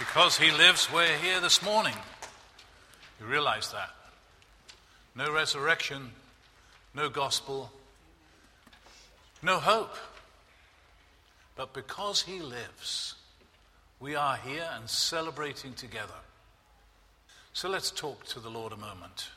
Because 0.00 0.38
he 0.38 0.50
lives, 0.50 0.88
we're 0.90 1.18
here 1.18 1.40
this 1.40 1.62
morning. 1.62 1.94
You 3.20 3.26
realize 3.26 3.70
that? 3.70 3.90
No 5.14 5.30
resurrection, 5.30 6.12
no 6.94 7.10
gospel, 7.10 7.70
no 9.42 9.58
hope. 9.58 9.94
But 11.54 11.74
because 11.74 12.22
he 12.22 12.40
lives, 12.40 13.16
we 14.00 14.14
are 14.14 14.36
here 14.36 14.66
and 14.74 14.88
celebrating 14.88 15.74
together. 15.74 16.20
So 17.52 17.68
let's 17.68 17.90
talk 17.90 18.24
to 18.28 18.40
the 18.40 18.48
Lord 18.48 18.72
a 18.72 18.78
moment. 18.78 19.28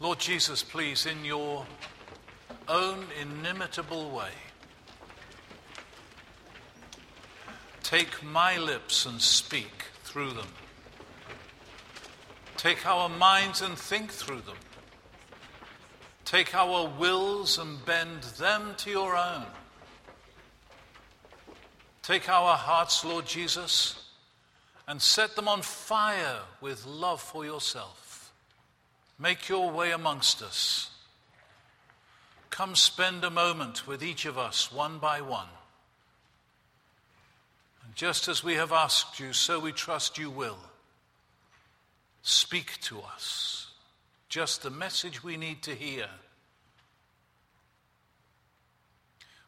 Lord 0.00 0.18
Jesus, 0.18 0.62
please, 0.62 1.04
in 1.04 1.22
your 1.22 1.66
own 2.66 3.04
inimitable 3.20 4.10
way, 4.10 4.30
take 7.92 8.24
my 8.24 8.56
lips 8.56 9.04
and 9.04 9.20
speak 9.20 9.84
through 10.02 10.30
them. 10.30 10.48
Take 12.56 12.86
our 12.86 13.10
minds 13.10 13.60
and 13.60 13.76
think 13.76 14.10
through 14.10 14.40
them. 14.40 14.56
Take 16.24 16.54
our 16.54 16.88
wills 16.88 17.58
and 17.58 17.84
bend 17.84 18.22
them 18.38 18.76
to 18.78 18.88
your 18.88 19.14
own. 19.14 19.44
Take 22.00 22.30
our 22.30 22.56
hearts, 22.56 23.04
Lord 23.04 23.26
Jesus, 23.26 24.02
and 24.88 25.02
set 25.02 25.36
them 25.36 25.46
on 25.46 25.60
fire 25.60 26.38
with 26.62 26.86
love 26.86 27.20
for 27.20 27.44
yourself. 27.44 28.32
Make 29.18 29.50
your 29.50 29.70
way 29.70 29.90
amongst 29.90 30.40
us. 30.40 30.88
Come 32.48 32.74
spend 32.74 33.22
a 33.22 33.30
moment 33.30 33.86
with 33.86 34.02
each 34.02 34.24
of 34.24 34.38
us, 34.38 34.72
one 34.72 34.96
by 34.96 35.20
one. 35.20 35.48
Just 38.02 38.26
as 38.26 38.42
we 38.42 38.54
have 38.54 38.72
asked 38.72 39.20
you, 39.20 39.32
so 39.32 39.60
we 39.60 39.70
trust 39.70 40.18
you 40.18 40.28
will. 40.28 40.58
Speak 42.22 42.80
to 42.80 43.00
us 43.00 43.68
just 44.28 44.64
the 44.64 44.70
message 44.70 45.22
we 45.22 45.36
need 45.36 45.62
to 45.62 45.70
hear. 45.72 46.06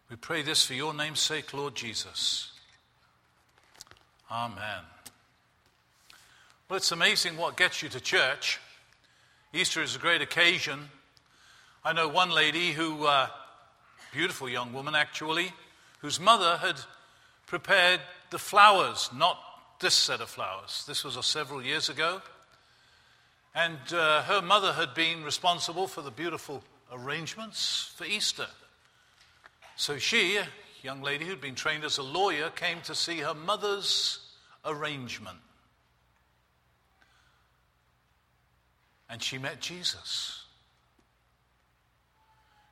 We 0.08 0.14
pray 0.14 0.42
this 0.42 0.64
for 0.64 0.74
your 0.74 0.94
name's 0.94 1.18
sake, 1.18 1.52
Lord 1.52 1.74
Jesus. 1.74 2.52
Amen. 4.30 4.84
Well, 6.68 6.76
it's 6.76 6.92
amazing 6.92 7.36
what 7.36 7.56
gets 7.56 7.82
you 7.82 7.88
to 7.88 8.00
church. 8.00 8.60
Easter 9.52 9.82
is 9.82 9.96
a 9.96 9.98
great 9.98 10.22
occasion. 10.22 10.90
I 11.84 11.92
know 11.92 12.06
one 12.06 12.30
lady 12.30 12.70
who, 12.70 13.04
uh, 13.04 13.26
beautiful 14.12 14.48
young 14.48 14.72
woman 14.72 14.94
actually, 14.94 15.52
whose 15.98 16.20
mother 16.20 16.58
had 16.58 16.76
prepared 17.46 18.00
the 18.34 18.38
flowers, 18.40 19.10
not 19.14 19.38
this 19.78 19.94
set 19.94 20.20
of 20.20 20.28
flowers. 20.28 20.82
This 20.88 21.04
was 21.04 21.24
several 21.24 21.62
years 21.62 21.88
ago. 21.88 22.20
And 23.54 23.78
uh, 23.92 24.22
her 24.22 24.42
mother 24.42 24.72
had 24.72 24.92
been 24.92 25.22
responsible 25.22 25.86
for 25.86 26.02
the 26.02 26.10
beautiful 26.10 26.64
arrangements 26.92 27.94
for 27.94 28.04
Easter. 28.04 28.48
So 29.76 29.98
she, 29.98 30.38
a 30.38 30.48
young 30.82 31.00
lady 31.00 31.24
who'd 31.24 31.40
been 31.40 31.54
trained 31.54 31.84
as 31.84 31.98
a 31.98 32.02
lawyer, 32.02 32.50
came 32.50 32.80
to 32.86 32.94
see 32.96 33.18
her 33.18 33.34
mother's 33.34 34.18
arrangement. 34.64 35.38
And 39.08 39.22
she 39.22 39.38
met 39.38 39.60
Jesus. 39.60 40.42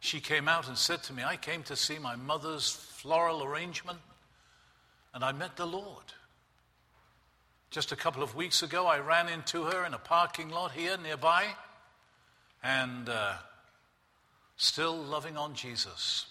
She 0.01 0.19
came 0.19 0.49
out 0.49 0.67
and 0.67 0.77
said 0.77 1.05
to 1.05 1.13
me, 1.13 1.23
I 1.23 1.37
came 1.37 1.63
to 1.65 1.77
see 1.77 2.01
my 2.01 2.17
mother's 2.17 2.73
floral 2.73 3.45
arrangement, 3.45 4.01
and 5.15 5.25
I 5.25 5.33
met 5.33 5.57
the 5.57 5.67
Lord. 5.67 6.05
Just 7.71 7.93
a 7.93 7.97
couple 7.97 8.23
of 8.23 8.35
weeks 8.35 8.63
ago, 8.63 8.87
I 8.87 8.99
ran 8.99 9.29
into 9.29 9.65
her 9.65 9.85
in 9.85 9.95
a 9.95 9.99
parking 9.99 10.51
lot 10.51 10.73
here 10.73 10.97
nearby, 11.03 11.47
and 12.63 13.09
uh, 13.09 13.35
still 14.57 14.97
loving 14.97 15.37
on 15.37 15.55
Jesus. 15.55 16.27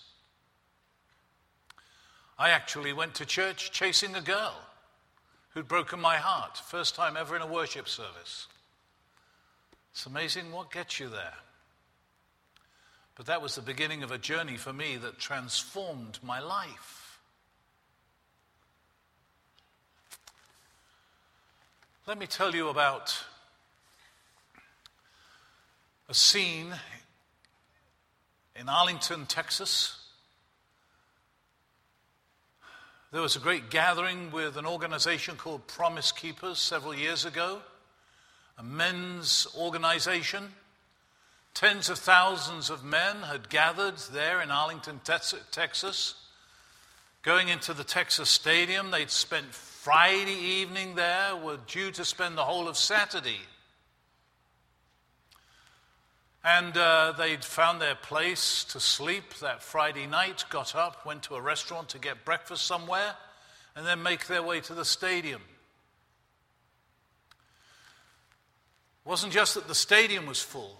I 2.38 2.50
actually 2.50 2.94
went 2.94 3.16
to 3.16 3.25
church 3.25 3.72
chasing 3.72 4.16
a 4.16 4.22
girl 4.22 4.56
who'd 5.53 5.67
broken 5.67 6.00
my 6.00 6.17
heart, 6.17 6.57
first 6.57 6.95
time 6.95 7.17
ever 7.17 7.35
in 7.35 7.41
a 7.41 7.47
worship 7.47 7.88
service. 7.88 8.47
It's 9.91 10.06
amazing 10.06 10.51
what 10.51 10.72
gets 10.72 11.00
you 11.00 11.09
there. 11.09 11.33
But 13.16 13.25
that 13.25 13.41
was 13.41 13.56
the 13.56 13.61
beginning 13.61 14.03
of 14.03 14.11
a 14.11 14.17
journey 14.17 14.57
for 14.57 14.72
me 14.72 14.97
that 14.97 15.19
transformed 15.19 16.19
my 16.23 16.39
life. 16.39 17.00
Let 22.11 22.17
me 22.17 22.27
tell 22.27 22.53
you 22.53 22.67
about 22.67 23.23
a 26.09 26.13
scene 26.13 26.73
in 28.53 28.67
Arlington, 28.67 29.25
Texas. 29.27 29.97
There 33.13 33.21
was 33.21 33.38
a 33.38 33.39
great 33.39 33.69
gathering 33.69 34.29
with 34.31 34.57
an 34.57 34.66
organization 34.66 35.38
called 35.38 35.66
Promise 35.67 36.11
Keepers 36.11 36.59
several 36.59 36.94
years 36.94 37.23
ago, 37.23 37.61
a 38.57 38.63
men's 38.63 39.47
organization. 39.57 40.50
Tens 41.53 41.89
of 41.89 41.97
thousands 41.97 42.69
of 42.69 42.83
men 42.83 43.21
had 43.21 43.47
gathered 43.47 44.00
there 44.11 44.41
in 44.41 44.51
Arlington, 44.51 45.00
Texas. 45.05 46.16
Going 47.21 47.47
into 47.47 47.73
the 47.73 47.85
Texas 47.85 48.29
Stadium, 48.29 48.91
they'd 48.91 49.09
spent 49.09 49.45
Friday 49.81 50.36
evening 50.36 50.94
there, 50.94 51.36
were 51.36 51.58
due 51.66 51.90
to 51.90 52.06
spend 52.06 52.38
the 52.38 52.44
whole 52.44 52.68
of 52.68 52.78
Saturday. 52.78 53.40
And 56.44 56.78
uh, 56.78 57.16
they'd 57.18 57.44
found 57.44 57.81
their 57.81 57.96
place 57.96 58.64
to 58.66 58.80
sleep 58.80 59.34
that 59.40 59.64
Friday 59.64 60.06
night, 60.06 60.46
got 60.52 60.75
up, 60.75 61.03
went 61.03 61.24
to 61.24 61.34
a 61.34 61.42
restaurant 61.42 61.90
to 61.90 61.97
get 61.97 62.25
breakfast 62.25 62.68
somewhere, 62.68 63.16
and 63.75 63.84
then 63.84 64.03
make 64.03 64.28
their 64.28 64.44
way 64.44 64.59
to 64.59 64.75
the 64.75 64.86
stadium. 64.86 65.42
It 69.03 69.09
wasn't 69.09 69.34
just 69.34 69.56
that 69.56 69.68
the 69.68 69.74
stadium 69.74 70.28
was 70.28 70.44
full, 70.44 70.80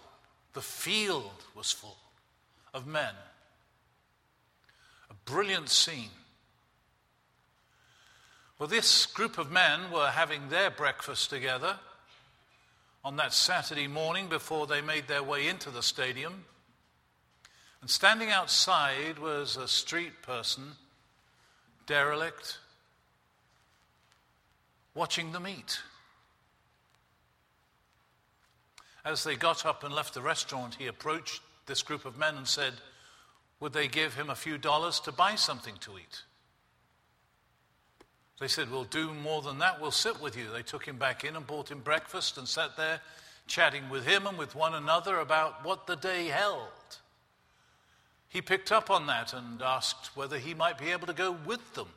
the 0.54 0.62
field 0.62 1.44
was 1.56 1.72
full 1.72 1.98
of 2.72 2.86
men. 2.86 3.16
A 5.10 5.16
brilliant 5.26 5.70
scene. 5.70 6.12
Well, 8.62 8.68
this 8.68 9.08
group 9.08 9.40
of 9.40 9.50
men 9.50 9.90
were 9.92 10.12
having 10.12 10.50
their 10.50 10.70
breakfast 10.70 11.32
together 11.32 11.80
on 13.04 13.16
that 13.16 13.34
Saturday 13.34 13.88
morning 13.88 14.28
before 14.28 14.68
they 14.68 14.82
made 14.82 15.08
their 15.08 15.24
way 15.24 15.48
into 15.48 15.72
the 15.72 15.82
stadium. 15.82 16.46
And 17.82 17.90
standing 17.90 18.30
outside 18.30 19.18
was 19.18 19.56
a 19.56 19.68
street 19.68 20.22
person, 20.22 20.74
derelict, 21.88 22.60
watching 24.94 25.32
them 25.32 25.48
eat. 25.48 25.80
As 29.04 29.24
they 29.24 29.38
got 29.38 29.66
up 29.66 29.84
and 29.84 29.92
left 29.92 30.14
the 30.14 30.22
restaurant, 30.22 30.76
he 30.76 30.86
approached 30.86 31.42
this 31.66 31.82
group 31.82 32.06
of 32.06 32.16
men 32.16 32.38
and 32.38 32.48
said, 32.48 32.74
Would 33.60 33.74
they 33.74 33.88
give 33.88 34.14
him 34.14 34.30
a 34.30 34.36
few 34.36 34.60
dollars 34.60 35.00
to 35.00 35.12
buy 35.12 35.34
something 35.34 35.78
to 35.80 35.98
eat? 35.98 36.22
They 38.42 38.48
said, 38.48 38.72
We'll 38.72 38.86
do 38.86 39.14
more 39.14 39.44
than 39.44 39.60
that. 39.60 39.80
We'll 39.80 39.92
sit 39.92 40.20
with 40.20 40.36
you. 40.36 40.48
They 40.52 40.64
took 40.64 40.84
him 40.84 40.98
back 40.98 41.24
in 41.24 41.36
and 41.36 41.46
bought 41.46 41.70
him 41.70 41.80
breakfast 41.80 42.40
and 42.40 42.48
sat 42.48 42.76
there 42.76 43.00
chatting 43.46 43.88
with 43.88 44.08
him 44.08 44.26
and 44.26 44.36
with 44.36 44.56
one 44.56 44.74
another 44.74 45.20
about 45.20 45.64
what 45.64 45.86
the 45.86 45.96
day 45.96 46.26
held. 46.26 46.68
He 48.30 48.42
picked 48.42 48.72
up 48.72 48.90
on 48.90 49.06
that 49.06 49.34
and 49.34 49.62
asked 49.62 50.18
whether 50.18 50.40
he 50.40 50.56
might 50.56 50.80
be 50.80 50.90
able 50.90 51.06
to 51.06 51.14
go 51.14 51.32
with 51.32 51.76
them. 51.76 51.90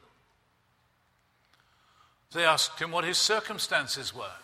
They 2.32 2.44
asked 2.44 2.78
him 2.78 2.90
what 2.90 3.04
his 3.04 3.16
circumstances 3.16 4.14
were. 4.14 4.36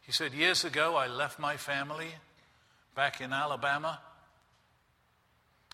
He 0.00 0.12
said, 0.12 0.32
Years 0.32 0.64
ago, 0.64 0.96
I 0.96 1.08
left 1.08 1.38
my 1.38 1.58
family 1.58 2.08
back 2.94 3.20
in 3.20 3.34
Alabama. 3.34 4.00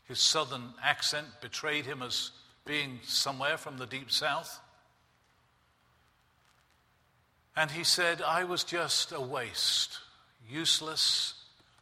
His 0.08 0.19
southern 0.19 0.75
accent 0.82 1.26
betrayed 1.40 1.87
him 1.87 2.02
as 2.02 2.32
being 2.69 3.00
somewhere 3.03 3.56
from 3.56 3.79
the 3.79 3.87
deep 3.87 4.11
south. 4.11 4.61
And 7.56 7.70
he 7.70 7.82
said, 7.82 8.20
I 8.20 8.44
was 8.44 8.62
just 8.62 9.11
a 9.11 9.20
waste, 9.20 9.99
useless, 10.49 11.32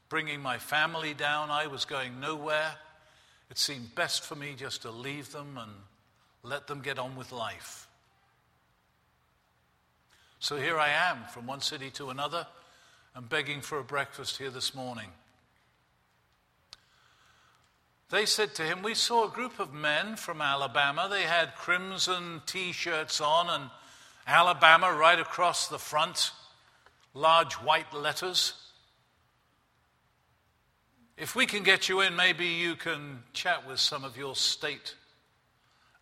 bringing 0.09 0.41
my 0.41 0.59
family 0.59 1.13
down. 1.13 1.51
I 1.51 1.67
was 1.67 1.85
going 1.85 2.21
nowhere. 2.21 2.71
It 3.51 3.59
seemed 3.59 3.97
best 3.97 4.25
for 4.25 4.37
me 4.37 4.55
just 4.57 4.83
to 4.83 4.93
leave 4.93 5.33
them 5.33 5.59
and 5.61 5.73
let 6.45 6.69
them 6.69 6.81
get 6.81 7.01
on 7.01 7.17
with 7.17 7.33
life. 7.33 7.89
So 10.39 10.57
here 10.57 10.79
I 10.79 10.91
am 10.91 11.19
from 11.33 11.49
one 11.49 11.61
city 11.61 11.91
to 11.95 12.11
another 12.11 12.47
and 13.17 13.29
begging 13.29 13.61
for 13.61 13.81
a 13.81 13.85
breakfast 13.85 14.39
here 14.39 14.51
this 14.51 14.73
morning. 14.73 15.09
They 18.11 18.27
said 18.27 18.55
to 18.57 18.63
him, 18.63 18.83
We 18.83 18.95
saw 18.95 19.27
a 19.27 19.33
group 19.33 19.59
of 19.59 19.75
men 19.75 20.17
from 20.17 20.41
Alabama. 20.41 21.09
They 21.11 21.23
had 21.23 21.57
crimson 21.57 22.43
t 22.47 22.73
shirts 22.73 23.21
on 23.21 23.49
and, 23.51 23.71
Alabama 24.27 24.93
right 24.93 25.21
across 25.21 25.69
the 25.69 25.79
front, 25.79 26.33
large 27.15 27.55
white 27.55 27.93
letters. 27.95 28.55
If 31.17 31.37
we 31.37 31.47
can 31.47 31.63
get 31.63 31.89
you 31.89 32.01
in, 32.01 32.17
maybe 32.17 32.47
you 32.47 32.75
can 32.75 33.23
chat 33.33 33.67
with 33.67 33.79
some 33.79 34.05
of 34.05 34.17
your 34.17 34.35
state 34.35 34.97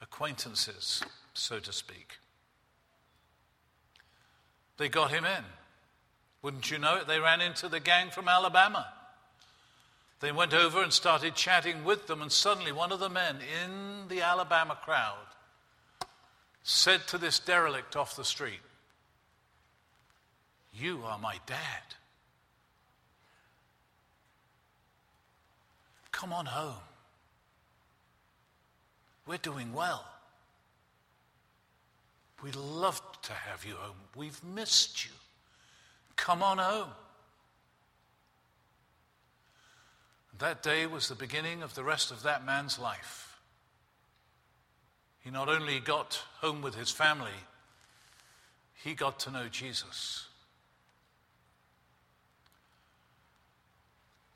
acquaintances, 0.00 1.02
so 1.34 1.58
to 1.58 1.72
speak. 1.72 2.18
They 4.78 4.88
got 4.88 5.10
him 5.10 5.24
in. 5.24 5.44
Wouldn't 6.42 6.70
you 6.70 6.78
know 6.78 6.96
it? 6.96 7.06
They 7.06 7.20
ran 7.20 7.40
into 7.40 7.68
the 7.68 7.78
gang 7.78 8.10
from 8.10 8.28
Alabama. 8.28 8.86
They 10.20 10.32
went 10.32 10.54
over 10.54 10.82
and 10.82 10.92
started 10.92 11.34
chatting 11.34 11.84
with 11.84 12.06
them, 12.06 12.22
and 12.22 12.32
suddenly 12.32 12.72
one 12.72 12.92
of 12.92 13.00
the 13.00 13.10
men 13.10 13.36
in 13.64 14.08
the 14.08 14.22
Alabama 14.22 14.78
crowd 14.82 15.26
said 16.62 17.06
to 17.08 17.18
this 17.18 17.38
derelict 17.38 17.94
off 17.94 18.16
the 18.16 18.24
street, 18.24 18.60
You 20.72 21.02
are 21.04 21.18
my 21.18 21.36
dad. 21.46 21.58
Come 26.10 26.32
on 26.32 26.46
home. 26.46 26.74
We're 29.26 29.36
doing 29.38 29.72
well. 29.72 30.06
We'd 32.42 32.56
love 32.56 33.00
to 33.22 33.32
have 33.32 33.64
you 33.64 33.74
home. 33.74 33.96
We've 34.14 34.42
missed 34.44 35.04
you. 35.04 35.10
Come 36.16 36.42
on 36.42 36.58
home. 36.58 36.90
That 40.38 40.62
day 40.62 40.86
was 40.86 41.08
the 41.08 41.14
beginning 41.14 41.62
of 41.62 41.74
the 41.74 41.84
rest 41.84 42.10
of 42.10 42.22
that 42.24 42.44
man's 42.44 42.78
life. 42.78 43.38
He 45.20 45.30
not 45.30 45.48
only 45.48 45.80
got 45.80 46.22
home 46.40 46.60
with 46.60 46.74
his 46.74 46.90
family, 46.90 47.30
he 48.82 48.94
got 48.94 49.20
to 49.20 49.30
know 49.30 49.48
Jesus. 49.48 50.26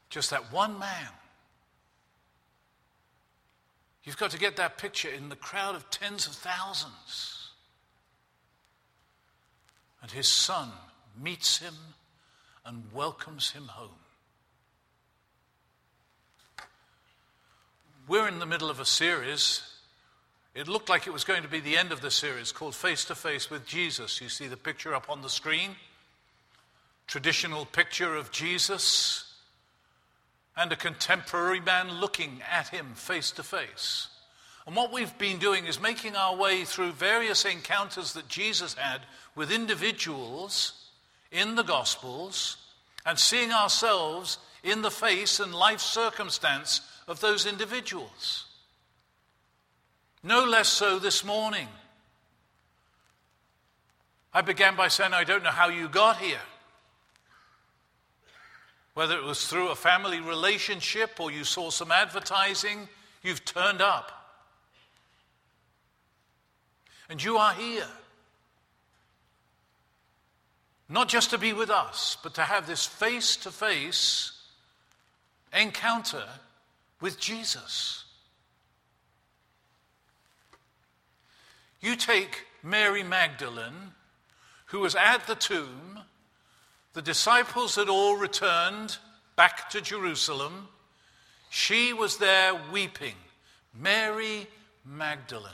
Just 0.08 0.30
that 0.30 0.52
one 0.52 0.78
man. 0.78 1.08
You've 4.04 4.16
got 4.16 4.30
to 4.30 4.38
get 4.38 4.56
that 4.56 4.78
picture 4.78 5.10
in 5.10 5.28
the 5.28 5.36
crowd 5.36 5.74
of 5.74 5.90
tens 5.90 6.26
of 6.26 6.32
thousands. 6.32 7.50
And 10.00 10.10
his 10.10 10.28
son 10.28 10.70
meets 11.20 11.58
him 11.58 11.74
and 12.64 12.84
welcomes 12.94 13.50
him 13.50 13.64
home. 13.64 13.90
We're 18.08 18.26
in 18.26 18.38
the 18.38 18.46
middle 18.46 18.70
of 18.70 18.80
a 18.80 18.86
series. 18.86 19.60
It 20.54 20.66
looked 20.66 20.88
like 20.88 21.06
it 21.06 21.12
was 21.12 21.24
going 21.24 21.42
to 21.42 21.48
be 21.48 21.60
the 21.60 21.76
end 21.76 21.92
of 21.92 22.00
the 22.00 22.10
series 22.10 22.52
called 22.52 22.74
Face 22.74 23.04
to 23.04 23.14
Face 23.14 23.50
with 23.50 23.66
Jesus. 23.66 24.22
You 24.22 24.30
see 24.30 24.46
the 24.46 24.56
picture 24.56 24.94
up 24.94 25.10
on 25.10 25.20
the 25.20 25.28
screen. 25.28 25.72
Traditional 27.06 27.66
picture 27.66 28.16
of 28.16 28.30
Jesus 28.30 29.30
and 30.56 30.72
a 30.72 30.76
contemporary 30.76 31.60
man 31.60 32.00
looking 32.00 32.40
at 32.50 32.68
him 32.68 32.94
face 32.94 33.30
to 33.32 33.42
face. 33.42 34.08
And 34.66 34.74
what 34.74 34.90
we've 34.90 35.18
been 35.18 35.36
doing 35.36 35.66
is 35.66 35.78
making 35.78 36.16
our 36.16 36.34
way 36.34 36.64
through 36.64 36.92
various 36.92 37.44
encounters 37.44 38.14
that 38.14 38.26
Jesus 38.26 38.72
had 38.72 39.02
with 39.34 39.52
individuals 39.52 40.72
in 41.30 41.56
the 41.56 41.62
Gospels 41.62 42.56
and 43.04 43.18
seeing 43.18 43.52
ourselves 43.52 44.38
in 44.64 44.80
the 44.80 44.90
face 44.90 45.40
and 45.40 45.54
life 45.54 45.80
circumstance 45.80 46.80
of 47.08 47.20
those 47.20 47.46
individuals. 47.46 48.44
No 50.22 50.44
less 50.44 50.68
so 50.68 50.98
this 50.98 51.24
morning. 51.24 51.68
I 54.32 54.42
began 54.42 54.76
by 54.76 54.88
saying, 54.88 55.14
I 55.14 55.24
don't 55.24 55.42
know 55.42 55.50
how 55.50 55.68
you 55.68 55.88
got 55.88 56.18
here. 56.18 56.40
Whether 58.92 59.16
it 59.16 59.24
was 59.24 59.46
through 59.46 59.70
a 59.70 59.74
family 59.74 60.20
relationship 60.20 61.18
or 61.18 61.30
you 61.30 61.44
saw 61.44 61.70
some 61.70 61.90
advertising, 61.90 62.88
you've 63.22 63.44
turned 63.44 63.80
up. 63.80 64.12
And 67.08 67.22
you 67.22 67.38
are 67.38 67.54
here. 67.54 67.86
Not 70.90 71.08
just 71.08 71.30
to 71.30 71.38
be 71.38 71.52
with 71.52 71.70
us, 71.70 72.18
but 72.22 72.34
to 72.34 72.42
have 72.42 72.66
this 72.66 72.84
face 72.84 73.36
to 73.36 73.50
face 73.50 74.32
encounter 75.52 76.24
with 77.00 77.18
Jesus. 77.18 78.04
You 81.80 81.96
take 81.96 82.46
Mary 82.62 83.02
Magdalene, 83.02 83.92
who 84.66 84.80
was 84.80 84.94
at 84.94 85.26
the 85.26 85.34
tomb, 85.34 86.00
the 86.94 87.02
disciples 87.02 87.76
had 87.76 87.88
all 87.88 88.16
returned 88.16 88.98
back 89.36 89.70
to 89.70 89.80
Jerusalem. 89.80 90.68
She 91.50 91.92
was 91.92 92.16
there 92.16 92.60
weeping. 92.72 93.14
Mary 93.72 94.48
Magdalene. 94.84 95.52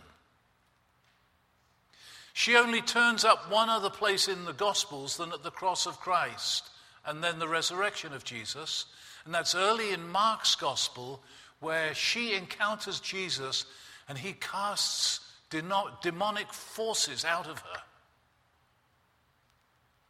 She 2.32 2.56
only 2.56 2.80
turns 2.80 3.24
up 3.24 3.50
one 3.50 3.68
other 3.68 3.90
place 3.90 4.26
in 4.26 4.44
the 4.44 4.52
Gospels 4.52 5.16
than 5.16 5.32
at 5.32 5.42
the 5.42 5.50
cross 5.50 5.86
of 5.86 6.00
Christ 6.00 6.68
and 7.06 7.22
then 7.22 7.38
the 7.38 7.48
resurrection 7.48 8.12
of 8.12 8.24
Jesus. 8.24 8.86
And 9.24 9.34
that's 9.34 9.54
early 9.54 9.92
in 9.92 10.08
Mark's 10.08 10.54
Gospel 10.54 11.22
where 11.60 11.94
she 11.94 12.34
encounters 12.34 13.00
Jesus 13.00 13.64
and 14.08 14.18
he 14.18 14.34
casts 14.34 15.20
demonic 15.50 16.52
forces 16.52 17.24
out 17.24 17.46
of 17.46 17.58
her. 17.60 17.80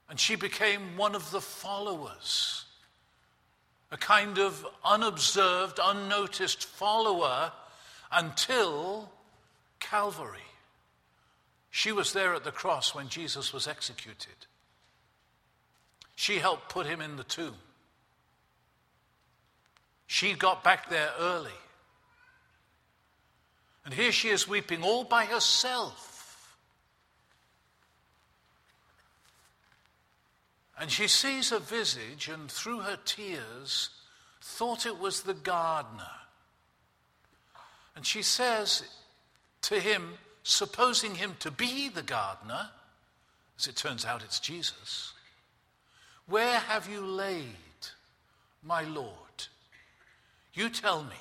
And 0.08 0.18
she 0.18 0.36
became 0.36 0.96
one 0.96 1.14
of 1.14 1.30
the 1.30 1.40
followers, 1.40 2.64
a 3.90 3.96
kind 3.96 4.38
of 4.38 4.66
unobserved, 4.84 5.78
unnoticed 5.82 6.64
follower 6.64 7.52
until 8.12 9.10
Calvary. 9.80 10.38
She 11.70 11.92
was 11.92 12.12
there 12.12 12.34
at 12.34 12.44
the 12.44 12.52
cross 12.52 12.94
when 12.94 13.08
Jesus 13.08 13.52
was 13.52 13.66
executed. 13.66 14.46
She 16.16 16.38
helped 16.38 16.68
put 16.68 16.86
him 16.86 17.00
in 17.00 17.16
the 17.16 17.24
tomb. 17.24 17.56
She 20.14 20.34
got 20.34 20.62
back 20.62 20.90
there 20.90 21.10
early. 21.18 21.50
And 23.84 23.92
here 23.92 24.12
she 24.12 24.28
is 24.28 24.46
weeping 24.46 24.84
all 24.84 25.02
by 25.02 25.24
herself. 25.24 26.56
And 30.78 30.88
she 30.88 31.08
sees 31.08 31.50
a 31.50 31.58
visage, 31.58 32.28
and 32.28 32.48
through 32.48 32.82
her 32.82 32.96
tears, 33.04 33.90
thought 34.40 34.86
it 34.86 35.00
was 35.00 35.22
the 35.22 35.34
gardener. 35.34 36.04
And 37.96 38.06
she 38.06 38.22
says 38.22 38.84
to 39.62 39.80
him, 39.80 40.12
supposing 40.44 41.16
him 41.16 41.34
to 41.40 41.50
be 41.50 41.88
the 41.88 42.04
gardener, 42.04 42.70
as 43.58 43.66
it 43.66 43.74
turns 43.74 44.04
out 44.04 44.22
it's 44.22 44.38
Jesus, 44.38 45.12
where 46.28 46.60
have 46.60 46.88
you 46.88 47.04
laid 47.04 47.56
my 48.62 48.82
Lord? 48.82 49.23
You 50.54 50.70
tell 50.70 51.02
me. 51.02 51.16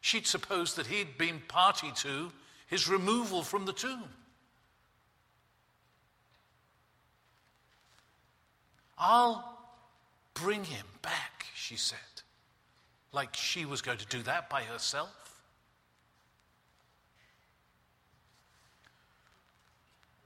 She'd 0.00 0.26
supposed 0.26 0.76
that 0.76 0.86
he'd 0.86 1.16
been 1.16 1.40
party 1.48 1.90
to 1.96 2.30
his 2.66 2.88
removal 2.88 3.42
from 3.42 3.64
the 3.64 3.72
tomb. 3.72 4.04
I'll 8.98 9.58
bring 10.34 10.64
him 10.64 10.86
back, 11.02 11.46
she 11.54 11.76
said, 11.76 11.98
like 13.12 13.34
she 13.34 13.64
was 13.64 13.82
going 13.82 13.98
to 13.98 14.06
do 14.06 14.22
that 14.22 14.48
by 14.48 14.62
herself. 14.62 15.42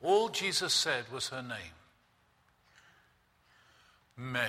All 0.03 0.29
Jesus 0.29 0.73
said 0.73 1.05
was 1.13 1.29
her 1.29 1.43
name 1.43 1.75
Mary. 4.17 4.49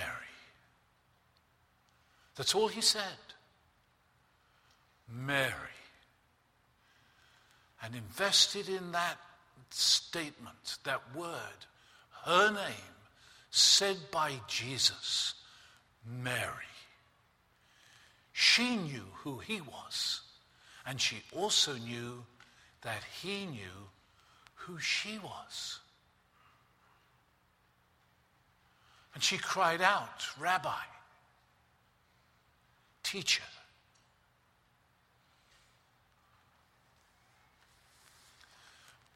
That's 2.36 2.54
all 2.54 2.68
he 2.68 2.80
said. 2.80 3.29
Mary. 5.12 5.52
And 7.82 7.94
invested 7.94 8.68
in 8.68 8.92
that 8.92 9.16
statement, 9.70 10.78
that 10.84 11.02
word, 11.14 11.66
her 12.24 12.52
name, 12.52 12.94
said 13.50 13.96
by 14.10 14.34
Jesus, 14.46 15.34
Mary. 16.06 16.70
She 18.32 18.76
knew 18.76 19.04
who 19.16 19.38
he 19.38 19.60
was, 19.60 20.20
and 20.86 21.00
she 21.00 21.22
also 21.36 21.74
knew 21.74 22.24
that 22.82 23.02
he 23.22 23.46
knew 23.46 23.88
who 24.54 24.78
she 24.78 25.18
was. 25.18 25.80
And 29.14 29.22
she 29.22 29.38
cried 29.38 29.82
out, 29.82 30.26
Rabbi, 30.38 30.70
teacher. 33.02 33.42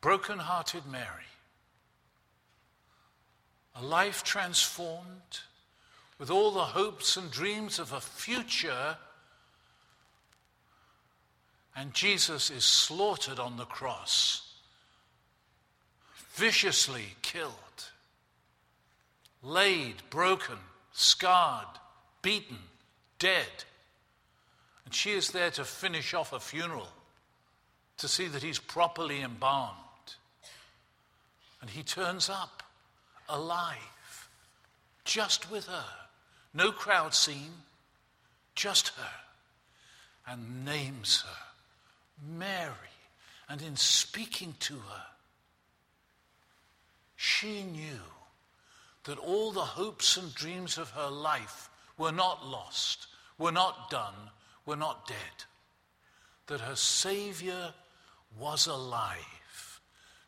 Broken 0.04 0.38
hearted 0.38 0.82
Mary 0.84 1.24
a 3.74 3.82
life 3.82 4.22
transformed, 4.22 5.40
with 6.18 6.30
all 6.30 6.50
the 6.50 6.60
hopes 6.60 7.16
and 7.16 7.30
dreams 7.30 7.78
of 7.78 7.90
a 7.90 8.02
future, 8.02 8.98
and 11.74 11.94
Jesus 11.94 12.50
is 12.50 12.66
slaughtered 12.66 13.38
on 13.38 13.56
the 13.56 13.64
cross, 13.64 14.52
viciously 16.34 17.16
killed, 17.22 17.54
laid, 19.42 19.94
broken, 20.10 20.58
scarred, 20.92 21.80
beaten, 22.20 22.58
dead. 23.18 23.64
And 24.84 24.94
she 24.94 25.12
is 25.12 25.30
there 25.30 25.50
to 25.52 25.64
finish 25.64 26.12
off 26.12 26.34
a 26.34 26.40
funeral, 26.40 26.90
to 27.96 28.06
see 28.06 28.28
that 28.28 28.42
he's 28.42 28.58
properly 28.58 29.22
embalmed. 29.22 29.78
And 31.64 31.70
he 31.70 31.82
turns 31.82 32.28
up 32.28 32.62
alive, 33.26 34.28
just 35.06 35.50
with 35.50 35.64
her. 35.64 35.86
No 36.52 36.72
crowd 36.72 37.14
scene, 37.14 37.54
just 38.54 38.88
her. 38.88 40.30
And 40.30 40.66
names 40.66 41.22
her 41.22 42.36
Mary. 42.36 42.68
And 43.48 43.62
in 43.62 43.76
speaking 43.76 44.56
to 44.60 44.74
her, 44.74 45.02
she 47.16 47.62
knew 47.62 48.02
that 49.04 49.16
all 49.16 49.50
the 49.50 49.60
hopes 49.60 50.18
and 50.18 50.34
dreams 50.34 50.76
of 50.76 50.90
her 50.90 51.08
life 51.08 51.70
were 51.96 52.12
not 52.12 52.46
lost, 52.46 53.06
were 53.38 53.52
not 53.52 53.88
done, 53.88 54.28
were 54.66 54.76
not 54.76 55.08
dead. 55.08 55.46
That 56.48 56.60
her 56.60 56.76
Savior 56.76 57.72
was 58.38 58.66
alive. 58.66 59.33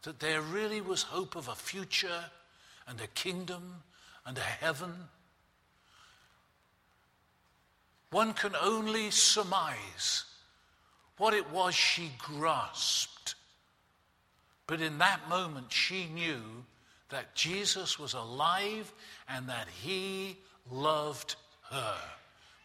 That 0.06 0.20
there 0.20 0.40
really 0.40 0.80
was 0.80 1.02
hope 1.02 1.34
of 1.34 1.48
a 1.48 1.56
future 1.56 2.26
and 2.86 3.00
a 3.00 3.08
kingdom 3.08 3.82
and 4.25 4.38
a 4.38 4.40
heaven. 4.40 4.94
One 8.12 8.32
can 8.32 8.54
only 8.54 9.10
surmise 9.10 10.22
what 11.18 11.34
it 11.34 11.50
was 11.50 11.75
she 11.75 12.12
grasped. 12.20 13.34
But 14.68 14.80
in 14.80 14.98
that 14.98 15.28
moment, 15.28 15.72
she 15.72 16.06
knew 16.06 16.64
that 17.08 17.34
Jesus 17.34 17.98
was 17.98 18.14
alive 18.14 18.92
and 19.28 19.48
that 19.48 19.66
he 19.82 20.36
loved 20.70 21.34
her. 21.72 21.96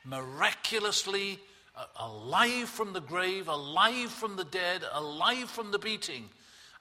Miraculously 0.05 1.39
alive 1.99 2.69
from 2.69 2.93
the 2.93 3.01
grave, 3.01 3.47
alive 3.47 4.11
from 4.11 4.35
the 4.35 4.45
dead, 4.45 4.83
alive 4.93 5.49
from 5.49 5.71
the 5.71 5.79
beating, 5.79 6.29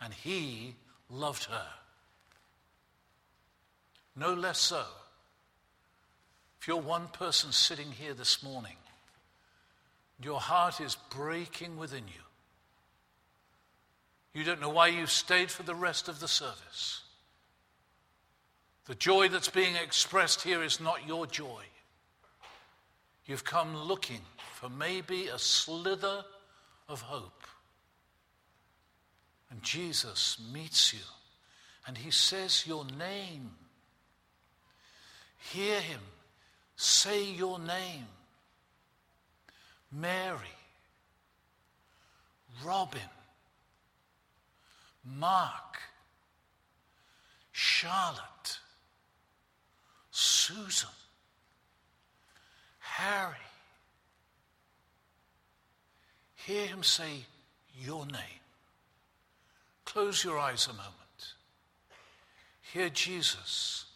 and 0.00 0.12
he 0.14 0.74
loved 1.08 1.44
her. 1.44 1.66
No 4.16 4.34
less 4.34 4.58
so. 4.58 4.84
If 6.60 6.68
you're 6.68 6.76
one 6.76 7.08
person 7.08 7.52
sitting 7.52 7.92
here 7.92 8.14
this 8.14 8.42
morning, 8.42 8.76
your 10.22 10.40
heart 10.40 10.80
is 10.80 10.96
breaking 11.10 11.78
within 11.78 12.04
you. 12.06 12.22
You 14.34 14.44
don't 14.44 14.60
know 14.60 14.70
why 14.70 14.88
you 14.88 15.06
stayed 15.06 15.50
for 15.50 15.62
the 15.62 15.74
rest 15.74 16.08
of 16.08 16.20
the 16.20 16.28
service. 16.28 17.02
The 18.86 18.94
joy 18.94 19.28
that's 19.28 19.48
being 19.48 19.74
expressed 19.76 20.42
here 20.42 20.62
is 20.62 20.80
not 20.80 21.06
your 21.06 21.26
joy. 21.26 21.62
You've 23.24 23.44
come 23.44 23.76
looking 23.76 24.20
for 24.54 24.68
maybe 24.68 25.28
a 25.28 25.38
slither 25.38 26.24
of 26.88 27.00
hope. 27.00 27.46
And 29.50 29.62
Jesus 29.62 30.38
meets 30.52 30.92
you. 30.92 31.00
And 31.86 31.98
he 31.98 32.10
says 32.10 32.66
your 32.66 32.84
name. 32.84 33.50
Hear 35.52 35.80
him. 35.80 36.00
Say 36.76 37.24
your 37.24 37.58
name. 37.58 38.06
Mary, 39.92 40.36
Robin, 42.64 43.00
Mark, 45.04 45.78
Charlotte, 47.50 48.58
Susan, 50.12 50.88
Harry. 52.78 53.34
Hear 56.36 56.66
him 56.66 56.82
say 56.82 57.24
your 57.74 58.06
name. 58.06 58.39
Close 59.92 60.22
your 60.22 60.38
eyes 60.38 60.68
a 60.68 60.72
moment. 60.72 61.34
Hear 62.72 62.90
Jesus 62.90 63.86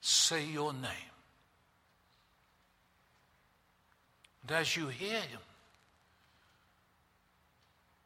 say 0.00 0.44
your 0.44 0.72
name. 0.72 1.14
And 4.42 4.56
as 4.56 4.76
you 4.76 4.88
hear 4.88 5.20
him, 5.20 5.38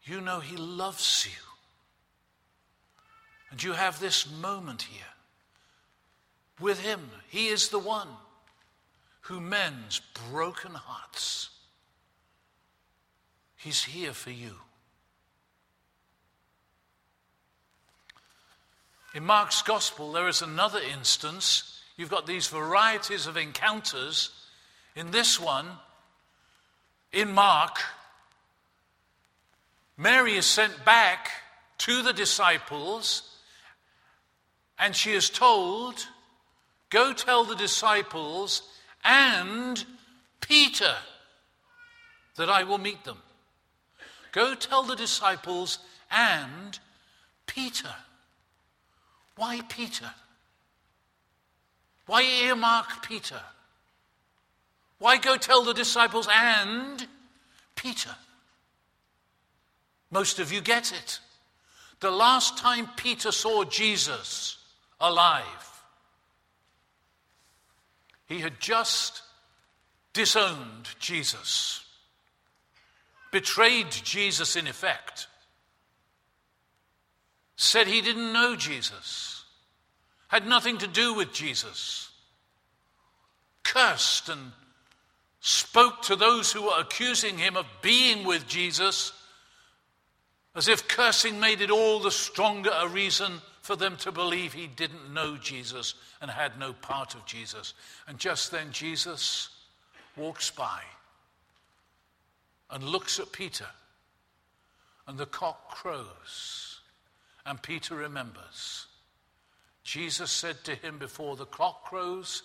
you 0.05 0.21
know 0.21 0.41
he 0.41 0.59
loves 0.59 1.27
you. 1.27 1.43
And 3.51 3.63
you 3.63 3.73
have 3.73 3.99
this 3.99 4.31
moment 4.31 4.83
here 4.83 5.03
with 6.61 6.83
him. 6.83 7.01
He 7.31 7.49
is 7.49 7.71
the 7.71 7.79
one 7.79 8.09
who 9.23 9.41
mends 9.41 10.03
broken 10.31 10.73
hearts. 10.75 11.49
He's 13.57 13.85
here 13.85 14.13
for 14.13 14.33
you. 14.33 14.57
In 19.15 19.25
Mark's 19.25 19.63
gospel, 19.63 20.13
there 20.13 20.29
is 20.29 20.43
another 20.43 20.81
instance 20.81 21.71
You've 22.01 22.09
got 22.09 22.27
these 22.27 22.47
varieties 22.47 23.27
of 23.27 23.37
encounters. 23.37 24.31
In 24.97 25.11
this 25.11 25.39
one, 25.39 25.67
in 27.13 27.31
Mark, 27.31 27.77
Mary 29.99 30.37
is 30.37 30.47
sent 30.47 30.83
back 30.87 31.29
to 31.77 32.01
the 32.01 32.15
disciples 32.15 33.37
and 34.79 34.97
she 34.97 35.13
is 35.13 35.29
told, 35.29 36.07
Go 36.89 37.13
tell 37.13 37.45
the 37.45 37.55
disciples 37.55 38.63
and 39.05 39.85
Peter 40.41 40.97
that 42.37 42.49
I 42.49 42.63
will 42.63 42.79
meet 42.79 43.05
them. 43.05 43.19
Go 44.33 44.55
tell 44.55 44.85
the 44.85 44.97
disciples 44.97 45.81
and 46.11 46.79
Peter. 47.47 47.95
Why 49.37 49.61
Peter? 49.69 50.11
Why 52.07 52.23
earmark 52.23 53.07
Peter? 53.07 53.41
Why 54.99 55.17
go 55.17 55.37
tell 55.37 55.65
the 55.65 55.73
disciples 55.73 56.29
and 56.31 57.07
Peter? 57.75 58.15
Most 60.11 60.39
of 60.39 60.53
you 60.53 60.61
get 60.61 60.93
it. 60.93 61.21
The 62.01 62.11
last 62.11 62.59
time 62.59 62.89
Peter 62.97 63.31
saw 63.31 63.65
Jesus 63.65 64.59
alive, 65.01 65.83
he 68.27 68.41
had 68.41 68.61
just 68.61 69.23
disowned 70.13 70.89
Jesus, 70.99 71.85
betrayed 73.31 73.91
Jesus 73.91 74.57
in 74.57 74.67
effect, 74.67 75.29
said 77.61 77.87
he 77.87 78.01
didn't 78.01 78.33
know 78.33 78.57
Jesus 78.57 79.45
had 80.29 80.47
nothing 80.47 80.79
to 80.79 80.87
do 80.87 81.13
with 81.13 81.33
Jesus, 81.33 82.11
cursed 83.63 84.29
and 84.29 84.53
spoke 85.41 86.03
to 86.03 86.17
those 86.17 86.53
who 86.53 86.63
were 86.63 86.79
accusing 86.79 87.37
him 87.37 87.57
of 87.57 87.67
being 87.83 88.25
with 88.25 88.47
Jesus 88.47 89.13
as 90.55 90.69
if 90.69 90.89
cursing 90.89 91.39
made 91.39 91.61
it 91.61 91.71
all 91.71 92.01
the 92.01 92.11
stronger 92.11 92.71
a 92.75 92.89
reason 92.89 93.41
for 93.61 93.77
them 93.77 93.97
to 93.99 94.11
believe 94.11 94.53
he 94.53 94.67
didn't 94.67 95.13
know 95.13 95.37
Jesus 95.37 95.95
and 96.23 96.31
had 96.31 96.59
no 96.59 96.73
part 96.73 97.15
of 97.15 97.27
Jesus. 97.27 97.75
And 98.09 98.19
just 98.19 98.51
then 98.51 98.73
Jesus 98.73 99.51
walks 100.17 100.51
by 100.51 100.81
and 102.71 102.83
looks 102.85 103.19
at 103.21 103.33
Peter, 103.33 103.67
and 105.07 105.19
the 105.19 105.27
cock 105.27 105.71
crows, 105.71 106.80
and 107.47 107.63
Peter 107.63 107.95
remembers. 107.95 108.87
Jesus 109.83 110.31
said 110.31 110.63
to 110.65 110.75
him, 110.75 110.99
Before 110.99 111.37
the 111.37 111.47
cock 111.47 111.85
crows, 111.85 112.43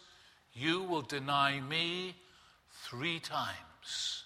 you 0.54 0.84
will 0.84 1.02
deny 1.02 1.60
me 1.60 2.16
three 2.72 3.20
times. 3.20 4.24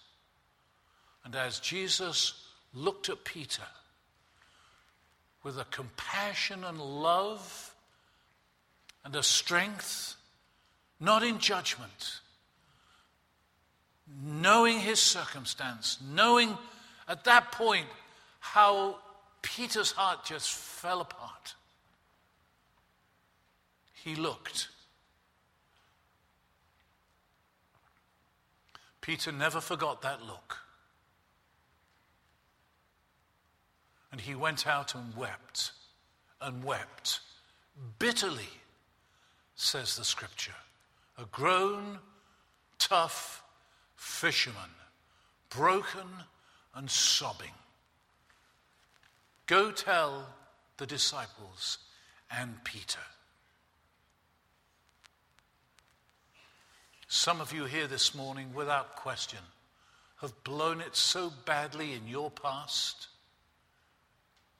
And 1.25 1.35
as 1.35 1.59
Jesus 1.59 2.45
looked 2.73 3.09
at 3.09 3.23
Peter 3.23 3.63
with 5.43 5.57
a 5.57 5.65
compassion 5.65 6.63
and 6.63 6.79
love 6.79 7.73
and 9.03 9.15
a 9.15 9.23
strength, 9.23 10.15
not 10.99 11.23
in 11.23 11.39
judgment, 11.39 12.19
knowing 14.23 14.79
his 14.79 14.99
circumstance, 14.99 15.97
knowing 16.13 16.57
at 17.07 17.23
that 17.23 17.51
point 17.51 17.87
how 18.39 18.97
Peter's 19.41 19.91
heart 19.91 20.25
just 20.25 20.51
fell 20.51 21.01
apart. 21.01 21.55
he 24.03 24.15
looked. 24.15 24.69
Peter 29.01 29.31
never 29.31 29.59
forgot 29.59 30.01
that 30.01 30.21
look. 30.25 30.57
And 34.11 34.21
he 34.21 34.35
went 34.35 34.67
out 34.67 34.95
and 34.95 35.15
wept 35.15 35.71
and 36.41 36.63
wept 36.63 37.19
bitterly, 37.97 38.49
says 39.55 39.95
the 39.95 40.03
scripture. 40.03 40.55
A 41.17 41.25
grown, 41.25 41.99
tough 42.77 43.43
fisherman, 43.95 44.71
broken 45.49 46.07
and 46.75 46.89
sobbing. 46.89 47.51
Go 49.49 49.71
tell 49.71 50.27
the 50.77 50.85
disciples 50.85 51.79
and 52.29 52.63
Peter. 52.63 52.99
Some 57.07 57.41
of 57.41 57.51
you 57.51 57.65
here 57.65 57.87
this 57.87 58.13
morning, 58.13 58.53
without 58.53 58.95
question, 58.95 59.39
have 60.21 60.43
blown 60.43 60.81
it 60.81 60.95
so 60.95 61.33
badly 61.47 61.93
in 61.93 62.07
your 62.07 62.29
past. 62.29 63.07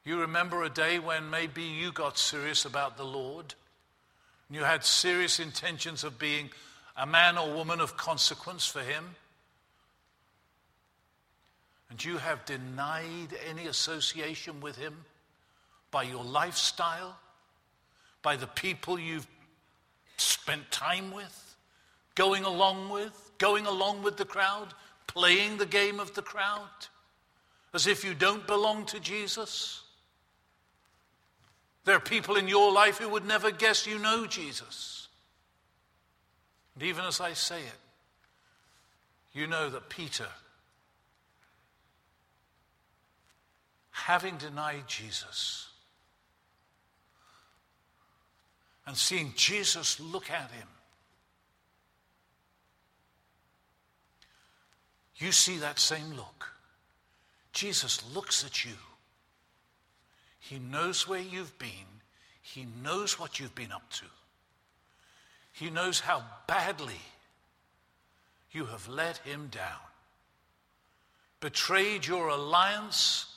You 0.04 0.22
remember 0.22 0.64
a 0.64 0.70
day 0.70 0.98
when 0.98 1.30
maybe 1.30 1.62
you 1.62 1.92
got 1.92 2.18
serious 2.18 2.66
about 2.66 2.98
the 2.98 3.06
Lord, 3.06 3.54
and 4.48 4.58
you 4.58 4.64
had 4.64 4.84
serious 4.84 5.40
intentions 5.40 6.04
of 6.04 6.18
being 6.18 6.50
a 6.98 7.06
man 7.06 7.38
or 7.38 7.54
woman 7.54 7.80
of 7.80 7.96
consequence 7.96 8.66
for 8.66 8.82
Him, 8.82 9.14
and 11.90 12.04
you 12.04 12.18
have 12.18 12.46
denied 12.46 13.36
any 13.50 13.68
association 13.68 14.62
with 14.62 14.78
Him 14.78 14.96
by 15.92 16.04
your 16.04 16.24
lifestyle, 16.24 17.18
by 18.22 18.36
the 18.36 18.48
people 18.48 19.00
you've 19.00 19.28
spent 20.18 20.70
time 20.72 21.12
with 21.12 21.50
going 22.20 22.44
along 22.44 22.90
with, 22.90 23.32
going 23.38 23.66
along 23.66 24.04
with 24.04 24.18
the 24.18 24.26
crowd, 24.26 24.74
playing 25.08 25.58
the 25.58 25.66
game 25.66 26.02
of 26.02 26.14
the 26.16 26.22
crowd, 26.22 26.68
as 27.74 27.88
if 27.88 28.04
you 28.04 28.14
don't 28.14 28.46
belong 28.46 28.86
to 28.86 29.00
Jesus. 29.00 29.84
There 31.86 31.96
are 31.96 32.02
people 32.02 32.36
in 32.36 32.50
your 32.50 32.74
life 32.74 32.98
who 32.98 33.08
would 33.08 33.26
never 33.26 33.52
guess 33.52 33.88
you 33.88 33.98
know 34.00 34.28
Jesus. 34.28 35.08
And 36.76 36.84
even 36.84 37.06
as 37.06 37.22
I 37.22 37.32
say 37.32 37.62
it, 37.62 37.80
you 39.32 39.48
know 39.48 39.70
that 39.70 39.88
Peter, 39.88 40.28
having 44.00 44.38
denied 44.38 44.88
Jesus 44.88 45.68
and 48.86 48.96
seeing 48.96 49.34
Jesus 49.36 50.00
look 50.00 50.32
at 50.32 50.50
him, 50.52 50.68
you 55.18 55.32
see 55.32 55.58
that 55.58 55.80
same 55.80 56.12
look. 56.16 56.48
Jesus 57.52 58.04
looks 58.16 58.46
at 58.46 58.64
you. 58.66 58.78
He 60.40 60.60
knows 60.60 61.08
where 61.08 61.20
you've 61.20 61.58
been. 61.60 61.70
He 62.42 62.66
knows 62.82 63.20
what 63.20 63.40
you've 63.40 63.56
been 63.56 63.72
up 63.72 63.90
to. 63.92 64.06
He 65.52 65.70
knows 65.70 66.00
how 66.00 66.24
badly 66.48 67.02
you 68.52 68.66
have 68.66 68.88
let 68.88 69.18
him 69.18 69.50
down, 69.52 69.82
betrayed 71.42 72.08
your 72.08 72.30
alliance 72.30 73.28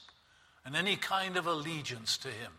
and 0.64 0.76
any 0.76 0.96
kind 0.96 1.36
of 1.36 1.46
allegiance 1.46 2.16
to 2.18 2.28
him. 2.28 2.52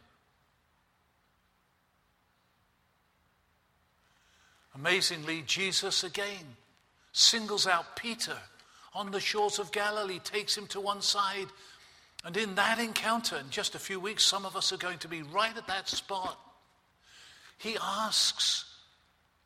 Amazingly, 4.75 5.43
Jesus 5.45 6.03
again 6.03 6.57
singles 7.11 7.67
out 7.67 7.95
Peter 7.95 8.37
on 8.95 9.11
the 9.11 9.19
shores 9.19 9.59
of 9.59 9.71
Galilee, 9.71 10.19
takes 10.19 10.57
him 10.57 10.67
to 10.67 10.79
one 10.79 11.01
side. 11.01 11.47
And 12.25 12.37
in 12.37 12.55
that 12.55 12.79
encounter, 12.79 13.37
in 13.37 13.49
just 13.49 13.75
a 13.75 13.79
few 13.79 13.99
weeks, 13.99 14.23
some 14.23 14.45
of 14.45 14.55
us 14.55 14.71
are 14.71 14.77
going 14.77 14.99
to 14.99 15.07
be 15.07 15.23
right 15.23 15.55
at 15.55 15.67
that 15.67 15.89
spot. 15.89 16.39
He 17.57 17.77
asks 17.81 18.65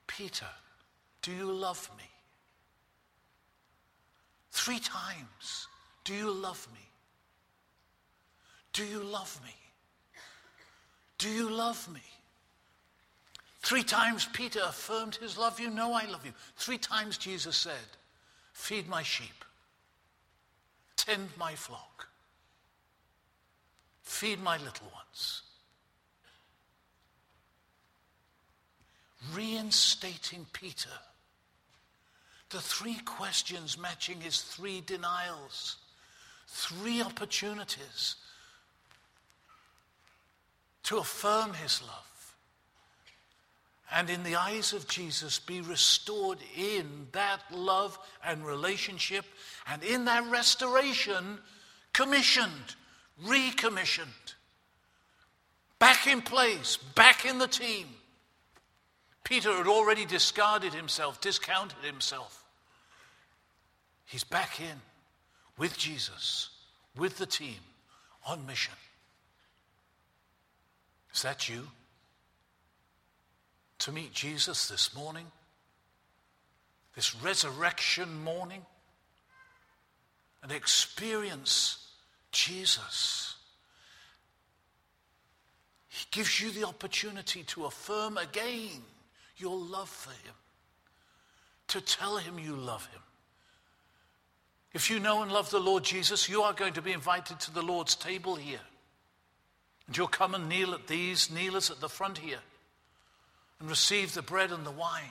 Peter, 0.06 0.48
Do 1.22 1.32
you 1.32 1.52
love 1.52 1.90
me? 1.98 2.04
Three 4.52 4.80
times, 4.80 5.68
Do 6.04 6.14
you 6.14 6.32
love 6.32 6.68
me? 6.74 6.87
Do 8.78 8.86
you 8.86 9.02
love 9.02 9.40
me? 9.44 9.56
Do 11.18 11.30
you 11.30 11.50
love 11.50 11.92
me? 11.92 12.04
Three 13.64 13.82
times 13.82 14.30
Peter 14.34 14.60
affirmed 14.64 15.16
his 15.16 15.36
love. 15.36 15.60
You 15.60 15.72
know 15.72 15.94
I 15.94 16.06
love 16.06 16.24
you. 16.24 16.32
Three 16.58 16.78
times 16.78 17.18
Jesus 17.18 17.58
said, 17.58 17.74
Feed 18.54 18.88
my 18.88 19.02
sheep. 19.02 19.44
Tend 20.96 21.28
my 21.40 21.56
flock. 21.56 22.08
Feed 24.04 24.44
my 24.44 24.58
little 24.58 24.92
ones. 24.94 25.42
Reinstating 29.34 30.46
Peter. 30.54 31.00
The 32.52 32.62
three 32.62 33.00
questions 33.06 33.76
matching 33.76 34.22
his 34.22 34.40
three 34.40 34.84
denials. 34.86 35.78
Three 36.48 37.02
opportunities 37.02 38.18
to 40.88 40.98
affirm 40.98 41.54
his 41.54 41.82
love 41.82 42.08
and 43.92 44.10
in 44.10 44.24
the 44.24 44.36
eyes 44.36 44.74
of 44.74 44.88
Jesus 44.88 45.40
be 45.40 45.62
restored 45.62 46.40
in 46.58 47.08
that 47.14 47.40
love 47.52 47.98
and 48.26 48.46
relationship, 48.46 49.26
and 49.66 49.84
in 49.84 50.06
that 50.06 50.30
restoration, 50.30 51.40
commissioned, 51.94 52.76
recommissioned, 53.26 54.34
back 55.80 56.06
in 56.06 56.22
place, 56.22 56.78
back 56.96 57.26
in 57.26 57.38
the 57.38 57.48
team. 57.48 57.88
Peter 59.24 59.54
had 59.54 59.68
already 59.68 60.06
discarded 60.06 60.74
himself, 60.74 61.22
discounted 61.22 61.80
himself. 61.84 62.44
He's 64.06 64.24
back 64.24 64.60
in 64.60 64.82
with 65.58 65.78
Jesus, 65.78 66.50
with 66.98 67.18
the 67.18 67.26
team, 67.26 67.60
on 68.26 68.46
mission. 68.46 68.74
Is 71.18 71.24
that 71.24 71.50
you? 71.50 71.68
to 73.80 73.92
meet 73.92 74.14
Jesus 74.14 74.68
this 74.68 74.96
morning, 74.96 75.26
this 76.96 77.16
resurrection 77.16 78.24
morning, 78.24 78.66
and 80.44 80.52
experience 80.52 81.88
Jesus. 82.32 83.36
He 85.88 86.06
gives 86.12 86.40
you 86.42 86.52
the 86.52 86.66
opportunity 86.66 87.44
to 87.44 87.66
affirm 87.66 88.18
again 88.18 88.82
your 89.38 89.58
love 89.58 89.90
for 89.90 90.12
Him, 90.12 90.36
to 91.70 91.82
tell 91.82 92.18
Him 92.18 92.40
you 92.40 92.56
love 92.56 92.86
Him. 92.88 93.02
If 94.74 94.90
you 94.90 95.00
know 95.00 95.22
and 95.22 95.32
love 95.32 95.50
the 95.50 95.60
Lord 95.60 95.84
Jesus, 95.84 96.30
you 96.30 96.42
are 96.42 96.54
going 96.54 96.74
to 96.74 96.82
be 96.82 96.92
invited 96.92 97.40
to 97.42 97.54
the 97.54 97.62
Lord's 97.62 97.96
table 97.96 98.36
here. 98.36 98.60
And 99.88 99.98
you'll 99.98 100.08
come 100.08 100.36
and 100.36 100.50
kneel 100.50 100.74
at 100.74 100.88
these 100.88 101.32
kneelers 101.32 101.72
at 101.72 101.80
the 101.80 101.90
front 101.90 102.18
here 102.18 102.40
and 103.60 103.70
receive 103.70 104.14
the 104.14 104.22
bread 104.22 104.52
and 104.52 104.66
the 104.66 104.72
wine. 104.72 105.04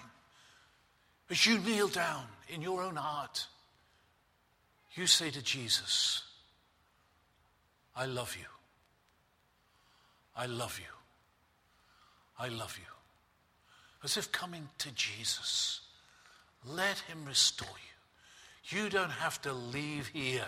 As 1.30 1.44
you 1.46 1.58
kneel 1.58 1.88
down 1.88 2.24
in 2.48 2.62
your 2.62 2.82
own 2.82 2.96
heart, 2.96 3.46
you 4.94 5.06
say 5.06 5.30
to 5.30 5.42
Jesus, 5.42 6.22
I 7.96 8.06
love 8.06 8.36
you. 8.38 8.46
I 10.36 10.46
love 10.46 10.78
you. 10.78 10.92
I 12.38 12.48
love 12.48 12.78
you. 12.78 12.84
As 14.04 14.16
if 14.16 14.30
coming 14.30 14.68
to 14.78 14.90
Jesus, 14.92 15.80
let 16.64 16.98
him 17.00 17.24
restore 17.24 17.68
you. 17.68 18.78
You 18.78 18.90
don't 18.90 19.10
have 19.10 19.40
to 19.42 19.52
leave 19.52 20.08
here 20.08 20.46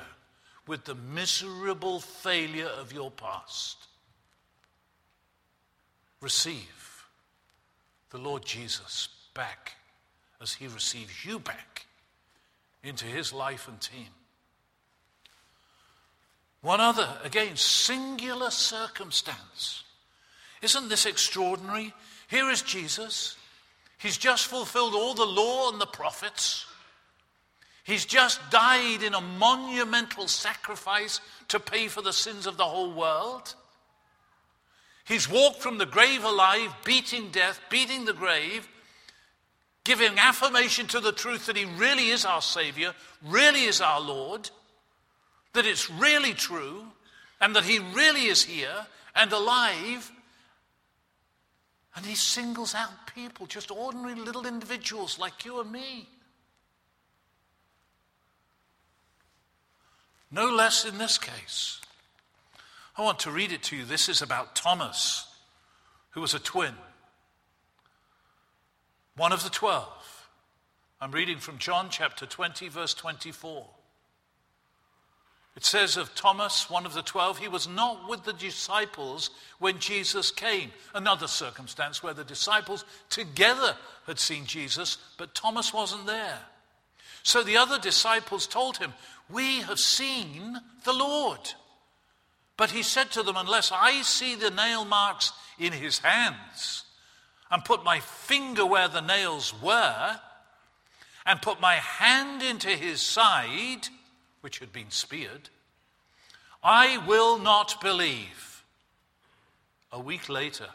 with 0.67 0.85
the 0.85 0.95
miserable 0.95 2.01
failure 2.01 2.69
of 2.79 2.93
your 2.93 3.11
past. 3.11 3.88
Receive 6.21 7.05
the 8.11 8.19
Lord 8.19 8.45
Jesus 8.45 9.09
back 9.35 9.73
as 10.41 10.55
he 10.55 10.67
receives 10.67 11.25
you 11.25 11.39
back 11.39 11.87
into 12.83 13.05
his 13.05 13.33
life 13.33 13.69
and 13.69 13.81
team. 13.81 14.09
One 16.61 16.81
other, 16.81 17.09
again, 17.23 17.57
singular 17.57 18.51
circumstance. 18.51 19.85
Isn't 20.61 20.89
this 20.89 21.07
extraordinary? 21.07 21.95
Here 22.29 22.51
is 22.51 22.63
Jesus. 22.63 23.37
He's 23.99 24.19
just 24.19 24.47
fulfilled 24.47 24.95
all 24.95 25.15
the 25.15 25.25
law 25.25 25.71
and 25.71 25.81
the 25.81 25.87
prophets. 25.87 26.67
He's 27.85 28.05
just 28.05 28.51
died 28.51 29.03
in 29.03 29.15
a 29.15 29.21
monumental 29.21 30.29
sacrifice 30.29 31.21
to 31.49 31.61
pay 31.61 31.89
for 31.89 32.03
the 32.03 32.13
sins 32.13 32.47
of 32.47 32.57
the 32.57 32.65
whole 32.65 32.93
world. 32.93 33.55
He's 35.09 35.29
walked 35.29 35.63
from 35.63 35.79
the 35.79 35.87
grave 35.87 36.23
alive, 36.23 36.75
beating 36.85 37.31
death, 37.31 37.59
beating 37.71 38.05
the 38.05 38.13
grave, 38.13 38.69
giving 39.83 40.19
affirmation 40.19 40.87
to 40.89 41.01
the 41.01 41.13
truth 41.13 41.47
that 41.47 41.57
He 41.57 41.65
really 41.65 42.11
is 42.11 42.27
our 42.27 42.43
Savior, 42.43 42.93
really 43.25 43.65
is 43.65 43.81
our 43.81 44.03
Lord, 44.03 44.51
that 45.55 45.65
it's 45.65 45.91
really 45.91 46.35
true, 46.35 46.85
and 47.41 47.57
that 47.57 47.65
He 47.65 47.79
really 47.79 48.27
is 48.27 48.43
here 48.43 48.87
and 49.17 49.33
alive. 49.33 50.13
And 51.97 52.05
He 52.05 52.15
singles 52.15 52.75
out 52.75 53.07
people, 53.15 53.47
just 53.47 53.71
ordinary 53.71 54.15
little 54.15 54.47
individuals 54.47 55.19
like 55.19 55.47
you 55.47 55.59
and 55.59 55.73
me. 55.73 56.07
No 60.31 60.51
less 60.51 60.85
in 60.85 60.99
this 60.99 61.17
case. 61.17 61.81
I 62.99 63.03
want 63.03 63.21
to 63.21 63.31
read 63.31 63.53
it 63.53 63.63
to 63.65 63.77
you. 63.77 63.85
This 63.85 64.09
is 64.09 64.23
about 64.23 64.57
Thomas, 64.57 65.25
who 66.11 66.21
was 66.21 66.35
a 66.35 66.41
twin, 66.41 66.75
one 69.17 69.33
of 69.33 69.45
the 69.45 69.51
twelve. 69.51 69.87
I'm 71.01 71.13
reading 71.13 71.39
from 71.39 71.59
John 71.59 71.91
chapter 71.91 72.27
20, 72.27 72.69
verse 72.69 72.93
24. 72.95 73.69
It 75.55 75.65
says 75.65 75.97
of 75.97 76.13
Thomas, 76.17 76.69
one 76.69 76.87
of 76.87 76.95
the 76.95 77.03
twelve, 77.03 77.39
he 77.39 77.47
was 77.47 77.69
not 77.69 78.09
with 78.09 78.25
the 78.25 78.33
disciples 78.33 79.31
when 79.61 79.79
Jesus 79.79 80.33
came. 80.33 80.73
Another 80.93 81.29
circumstance 81.29 82.03
where 82.03 82.15
the 82.15 82.25
disciples 82.25 82.85
together 83.11 83.77
had 84.09 84.19
seen 84.19 84.45
Jesus, 84.45 84.99
but 85.19 85.37
Thomas 85.37 85.73
wasn't 85.73 86.07
there. 86.07 86.41
So 87.23 87.45
the 87.45 87.59
other 87.59 87.79
disciples 87.79 88.49
told 88.49 88.79
him, 88.79 88.93
We 89.31 89.61
have 89.61 89.79
seen 89.79 90.59
the 90.85 90.93
Lord. 90.93 91.55
But 92.59 92.73
he 92.73 92.83
said 92.83 93.13
to 93.13 93.23
them, 93.23 93.37
Unless 93.37 93.73
I 93.73 94.03
see 94.03 94.35
the 94.35 94.51
nail 94.51 94.85
marks 94.85 95.33
in 95.59 95.73
his 95.73 96.01
hands, 96.01 96.85
and 97.51 97.65
put 97.65 97.85
my 97.85 98.01
finger 98.01 98.67
where 98.67 98.89
the 98.89 99.01
nails 99.01 99.55
were, 99.63 100.21
and 101.25 101.41
put 101.41 101.61
my 101.61 101.77
hand 101.77 102.43
into 102.43 102.69
his 102.71 103.01
side, 103.01 103.89
which 104.41 104.59
had 104.59 104.73
been 104.73 104.91
speared, 104.91 105.49
I 106.63 106.99
will 107.07 107.39
not 107.39 107.81
believe. 107.81 108.65
A 109.93 110.01
week 110.01 110.29
later, 110.29 110.67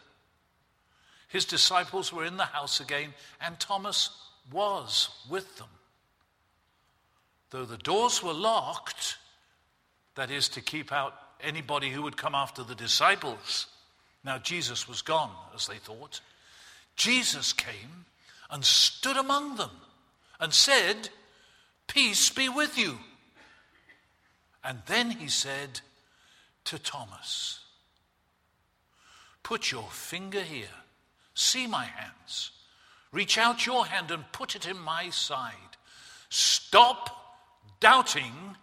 his 1.28 1.44
disciples 1.44 2.14
were 2.14 2.24
in 2.24 2.38
the 2.38 2.46
house 2.46 2.80
again, 2.80 3.14
and 3.42 3.60
Thomas 3.60 4.10
was 4.50 5.10
with 5.30 5.58
them. 5.58 5.68
Though 7.50 7.66
the 7.66 7.78
doors 7.78 8.24
were 8.24 8.34
locked, 8.34 9.18
that 10.16 10.32
is, 10.32 10.48
to 10.50 10.62
keep 10.62 10.94
out 10.94 11.14
anybody 11.44 11.90
who 11.90 12.02
would 12.04 12.18
come 12.18 12.36
after 12.36 12.64
the 12.64 12.76
disciples. 12.76 13.68
Now, 14.24 14.38
Jesus 14.38 14.88
was 14.88 15.02
gone, 15.02 15.32
as 15.54 15.68
they 15.68 15.78
thought. 15.78 16.22
Jesus 16.96 17.54
came 17.54 18.06
and 18.50 18.64
stood 18.64 19.18
among 19.18 19.58
them 19.58 19.72
and 20.40 20.54
said, 20.54 21.10
Peace 21.88 22.30
be 22.30 22.50
with 22.50 22.78
you. 22.78 22.98
And 24.64 24.82
then 24.86 25.12
he 25.12 25.28
said 25.28 25.82
to 26.66 26.80
Thomas, 26.80 27.60
Put 29.42 29.72
your 29.72 29.90
finger 29.90 30.42
here. 30.42 30.68
See 31.34 31.68
my 31.68 31.86
hands. 31.86 32.52
Reach 33.12 33.38
out 33.38 33.66
your 33.66 33.86
hand 33.86 34.10
and 34.10 34.32
put 34.32 34.56
it 34.56 34.68
in 34.68 34.80
my 34.80 35.10
side. 35.10 35.54
Stop 36.30 37.10
doubting 37.80 38.56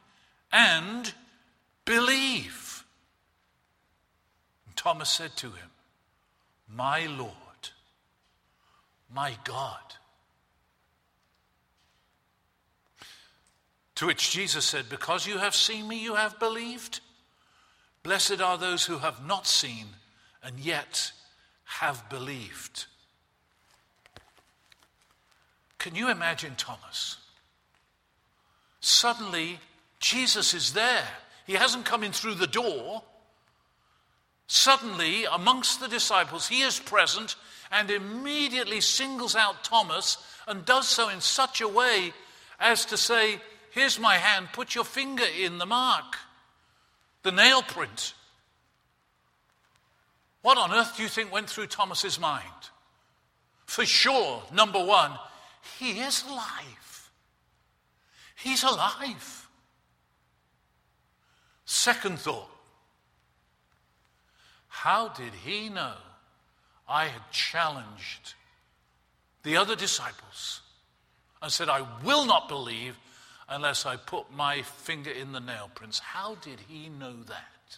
and 0.50 1.12
believe. 1.84 2.69
Thomas 4.80 5.10
said 5.10 5.36
to 5.36 5.48
him, 5.48 5.68
My 6.66 7.04
Lord, 7.04 7.34
my 9.14 9.36
God. 9.44 9.76
To 13.96 14.06
which 14.06 14.30
Jesus 14.30 14.64
said, 14.64 14.88
Because 14.88 15.26
you 15.26 15.36
have 15.36 15.54
seen 15.54 15.86
me, 15.86 16.02
you 16.02 16.14
have 16.14 16.38
believed. 16.38 17.00
Blessed 18.02 18.40
are 18.40 18.56
those 18.56 18.86
who 18.86 18.96
have 18.96 19.22
not 19.26 19.46
seen 19.46 19.84
and 20.42 20.58
yet 20.58 21.12
have 21.64 22.08
believed. 22.08 22.86
Can 25.76 25.94
you 25.94 26.10
imagine 26.10 26.54
Thomas? 26.56 27.18
Suddenly, 28.80 29.60
Jesus 29.98 30.54
is 30.54 30.72
there. 30.72 31.06
He 31.46 31.52
hasn't 31.52 31.84
come 31.84 32.02
in 32.02 32.12
through 32.12 32.36
the 32.36 32.46
door. 32.46 33.02
Suddenly, 34.52 35.26
amongst 35.26 35.78
the 35.78 35.86
disciples, 35.86 36.48
he 36.48 36.62
is 36.62 36.80
present 36.80 37.36
and 37.70 37.88
immediately 37.88 38.80
singles 38.80 39.36
out 39.36 39.62
Thomas 39.62 40.16
and 40.48 40.64
does 40.64 40.88
so 40.88 41.08
in 41.08 41.20
such 41.20 41.60
a 41.60 41.68
way 41.68 42.12
as 42.58 42.84
to 42.86 42.96
say, 42.96 43.40
Here's 43.70 44.00
my 44.00 44.16
hand, 44.16 44.48
put 44.52 44.74
your 44.74 44.82
finger 44.82 45.22
in 45.38 45.58
the 45.58 45.66
mark, 45.66 46.16
the 47.22 47.30
nail 47.30 47.62
print. 47.62 48.14
What 50.42 50.58
on 50.58 50.72
earth 50.72 50.96
do 50.96 51.04
you 51.04 51.08
think 51.08 51.30
went 51.30 51.48
through 51.48 51.68
Thomas's 51.68 52.18
mind? 52.18 52.42
For 53.66 53.86
sure, 53.86 54.42
number 54.52 54.84
one, 54.84 55.12
he 55.78 56.00
is 56.00 56.24
alive. 56.28 57.10
He's 58.34 58.64
alive. 58.64 59.48
Second 61.66 62.18
thought, 62.18 62.50
how 64.80 65.08
did 65.08 65.34
he 65.34 65.68
know 65.68 65.92
I 66.88 67.04
had 67.04 67.30
challenged 67.30 68.32
the 69.42 69.58
other 69.58 69.76
disciples 69.76 70.62
and 71.42 71.52
said, 71.52 71.68
I 71.68 71.86
will 72.02 72.24
not 72.24 72.48
believe 72.48 72.96
unless 73.46 73.84
I 73.84 73.96
put 73.96 74.32
my 74.32 74.62
finger 74.62 75.10
in 75.10 75.32
the 75.32 75.40
nail 75.40 75.70
prints. 75.74 75.98
How 75.98 76.36
did 76.36 76.60
he 76.66 76.88
know 76.88 77.12
that? 77.24 77.76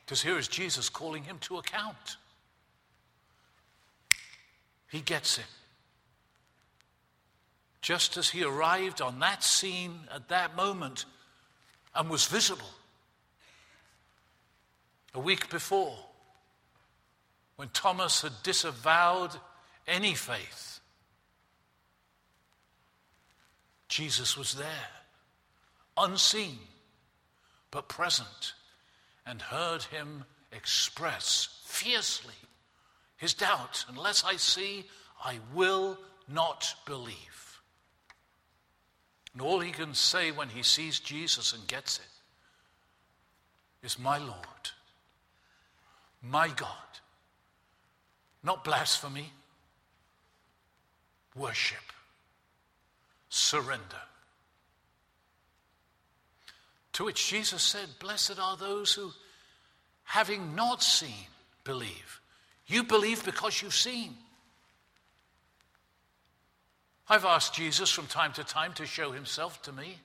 Because 0.00 0.22
here 0.22 0.38
is 0.38 0.48
Jesus 0.48 0.88
calling 0.88 1.24
him 1.24 1.36
to 1.40 1.58
account. 1.58 2.16
He 4.90 5.02
gets 5.02 5.36
it. 5.36 5.44
Just 7.82 8.16
as 8.16 8.30
he 8.30 8.44
arrived 8.44 9.02
on 9.02 9.18
that 9.18 9.44
scene 9.44 10.00
at 10.10 10.30
that 10.30 10.56
moment 10.56 11.04
and 11.94 12.08
was 12.08 12.24
visible. 12.24 12.70
A 15.14 15.20
week 15.20 15.50
before, 15.50 15.98
when 17.56 17.68
Thomas 17.70 18.22
had 18.22 18.42
disavowed 18.42 19.36
any 19.86 20.14
faith, 20.14 20.80
Jesus 23.88 24.36
was 24.36 24.54
there, 24.54 24.88
unseen, 25.96 26.58
but 27.70 27.88
present, 27.88 28.54
and 29.26 29.42
heard 29.42 29.82
him 29.84 30.24
express 30.52 31.60
fiercely 31.66 32.34
his 33.16 33.34
doubt 33.34 33.84
unless 33.88 34.24
I 34.24 34.36
see, 34.36 34.86
I 35.22 35.40
will 35.52 35.98
not 36.26 36.74
believe. 36.86 37.60
And 39.32 39.42
all 39.42 39.60
he 39.60 39.72
can 39.72 39.94
say 39.94 40.30
when 40.30 40.48
he 40.48 40.62
sees 40.62 40.98
Jesus 40.98 41.52
and 41.52 41.66
gets 41.66 41.98
it 41.98 43.86
is, 43.86 43.98
My 43.98 44.18
Lord, 44.18 44.70
my 46.22 46.48
God. 46.48 46.68
Not 48.42 48.64
blasphemy, 48.64 49.32
worship 51.36 51.78
surrender. 53.30 53.82
To 56.94 57.04
which 57.04 57.28
Jesus 57.28 57.62
said, 57.62 57.88
Blessed 57.98 58.38
are 58.38 58.56
those 58.56 58.92
who, 58.92 59.12
having 60.04 60.54
not 60.54 60.82
seen, 60.82 61.28
believe. 61.64 62.20
You 62.66 62.82
believe 62.82 63.24
because 63.24 63.62
you've 63.62 63.74
seen. 63.74 64.14
I've 67.08 67.24
asked 67.24 67.54
Jesus 67.54 67.90
from 67.90 68.06
time 68.06 68.32
to 68.34 68.44
time 68.44 68.72
to 68.74 68.86
show 68.86 69.12
himself 69.12 69.62
to 69.62 69.72
me. 69.72 69.96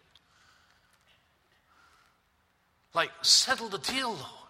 Like, 2.93 3.11
settle 3.21 3.67
the 3.67 3.77
deal, 3.77 4.09
Lord. 4.09 4.44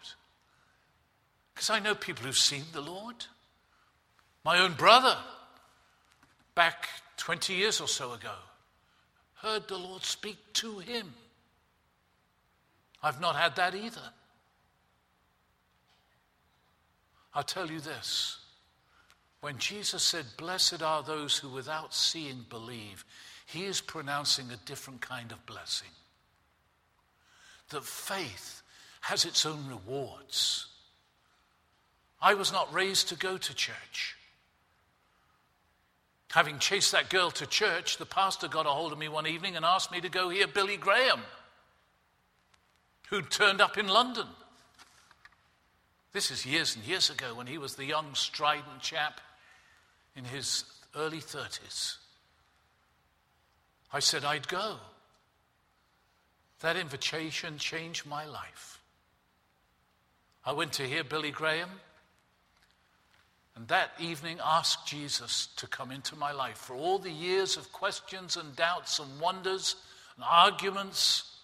Because 1.55 1.69
I 1.69 1.79
know 1.79 1.95
people 1.95 2.25
who've 2.25 2.37
seen 2.37 2.65
the 2.73 2.81
Lord. 2.81 3.15
My 4.43 4.59
own 4.59 4.73
brother, 4.73 5.17
back 6.53 6.87
20 7.17 7.53
years 7.53 7.81
or 7.81 7.87
so 7.87 8.13
ago, 8.13 8.35
heard 9.35 9.67
the 9.67 9.77
Lord 9.77 10.03
speak 10.03 10.37
to 10.53 10.79
him. 10.79 11.13
I've 13.01 13.21
not 13.21 13.35
had 13.35 13.55
that 13.55 13.73
either. 13.73 14.11
I'll 17.33 17.43
tell 17.43 17.71
you 17.71 17.79
this. 17.79 18.37
When 19.41 19.57
Jesus 19.57 20.03
said, 20.03 20.25
Blessed 20.37 20.81
are 20.81 21.03
those 21.03 21.37
who 21.37 21.49
without 21.49 21.93
seeing 21.93 22.45
believe, 22.49 23.05
he 23.45 23.65
is 23.65 23.79
pronouncing 23.81 24.49
a 24.51 24.57
different 24.65 25.01
kind 25.01 25.31
of 25.31 25.45
blessing. 25.45 25.89
That 27.69 27.83
faith 27.83 28.61
has 29.01 29.25
its 29.25 29.45
own 29.45 29.67
rewards. 29.67 30.67
I 32.21 32.33
was 32.33 32.51
not 32.51 32.73
raised 32.73 33.09
to 33.09 33.15
go 33.15 33.37
to 33.37 33.53
church. 33.53 34.15
Having 36.31 36.59
chased 36.59 36.91
that 36.91 37.09
girl 37.09 37.31
to 37.31 37.45
church, 37.45 37.97
the 37.97 38.05
pastor 38.05 38.47
got 38.47 38.65
a 38.65 38.69
hold 38.69 38.91
of 38.91 38.97
me 38.97 39.07
one 39.07 39.27
evening 39.27 39.55
and 39.55 39.63
asked 39.63 39.91
me 39.91 40.01
to 40.01 40.09
go 40.09 40.29
hear 40.29 40.47
Billy 40.47 40.75
Graham, 40.75 41.21
who'd 43.09 43.31
turned 43.31 43.61
up 43.61 43.77
in 43.77 43.87
London. 43.87 44.27
This 46.11 46.31
is 46.31 46.45
years 46.45 46.75
and 46.75 46.85
years 46.85 47.09
ago 47.09 47.35
when 47.35 47.47
he 47.47 47.57
was 47.57 47.75
the 47.75 47.85
young, 47.85 48.15
strident 48.15 48.81
chap 48.81 49.21
in 50.15 50.25
his 50.25 50.63
early 50.95 51.19
30s. 51.19 51.97
I 53.93 53.99
said 53.99 54.25
I'd 54.25 54.47
go. 54.47 54.77
That 56.61 56.77
invitation 56.77 57.57
changed 57.57 58.05
my 58.05 58.25
life. 58.25 58.81
I 60.45 60.51
went 60.51 60.73
to 60.73 60.83
hear 60.83 61.03
Billy 61.03 61.31
Graham. 61.31 61.69
And 63.55 63.67
that 63.69 63.91
evening 63.99 64.39
asked 64.43 64.85
Jesus 64.85 65.47
to 65.57 65.67
come 65.67 65.91
into 65.91 66.15
my 66.15 66.31
life. 66.31 66.57
For 66.57 66.75
all 66.75 66.99
the 66.99 67.11
years 67.11 67.55
of 67.55 67.71
questions 67.71 68.35
and 68.35 68.55
doubts 68.55 68.99
and 68.99 69.19
wonders 69.19 69.75
and 70.15 70.25
arguments 70.29 71.37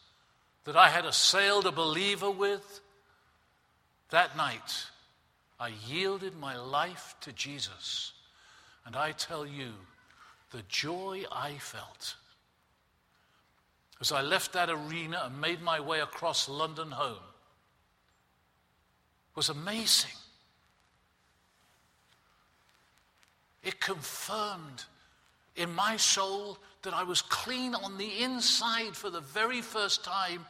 that 0.66 0.76
I 0.76 0.90
had 0.90 1.06
assailed 1.06 1.66
a 1.66 1.72
believer 1.72 2.30
with, 2.30 2.82
that 4.10 4.36
night 4.36 4.86
I 5.60 5.72
yielded 5.88 6.38
my 6.38 6.58
life 6.58 7.16
to 7.22 7.32
Jesus. 7.32 8.12
And 8.86 8.96
I 8.96 9.14
tell 9.14 9.46
you, 9.46 9.72
the 10.52 10.64
joy 10.68 11.24
I 11.32 11.54
felt 11.54 12.16
as 14.02 14.12
I 14.12 14.22
left 14.22 14.54
that 14.54 14.70
arena 14.70 15.22
and 15.26 15.40
made 15.40 15.62
my 15.62 15.80
way 15.80 16.00
across 16.00 16.50
London 16.50 16.90
home 16.90 17.24
was 19.36 19.50
amazing. 19.50 20.12
It 23.64 23.80
confirmed 23.80 24.86
in 25.56 25.74
my 25.74 25.98
soul 25.98 26.58
that 26.82 26.94
I 26.94 27.04
was 27.04 27.22
clean 27.22 27.76
on 27.76 27.98
the 27.98 28.24
inside 28.24 28.96
for 28.96 29.10
the 29.10 29.22
very 29.22 29.62
first 29.62 30.04
time 30.04 30.46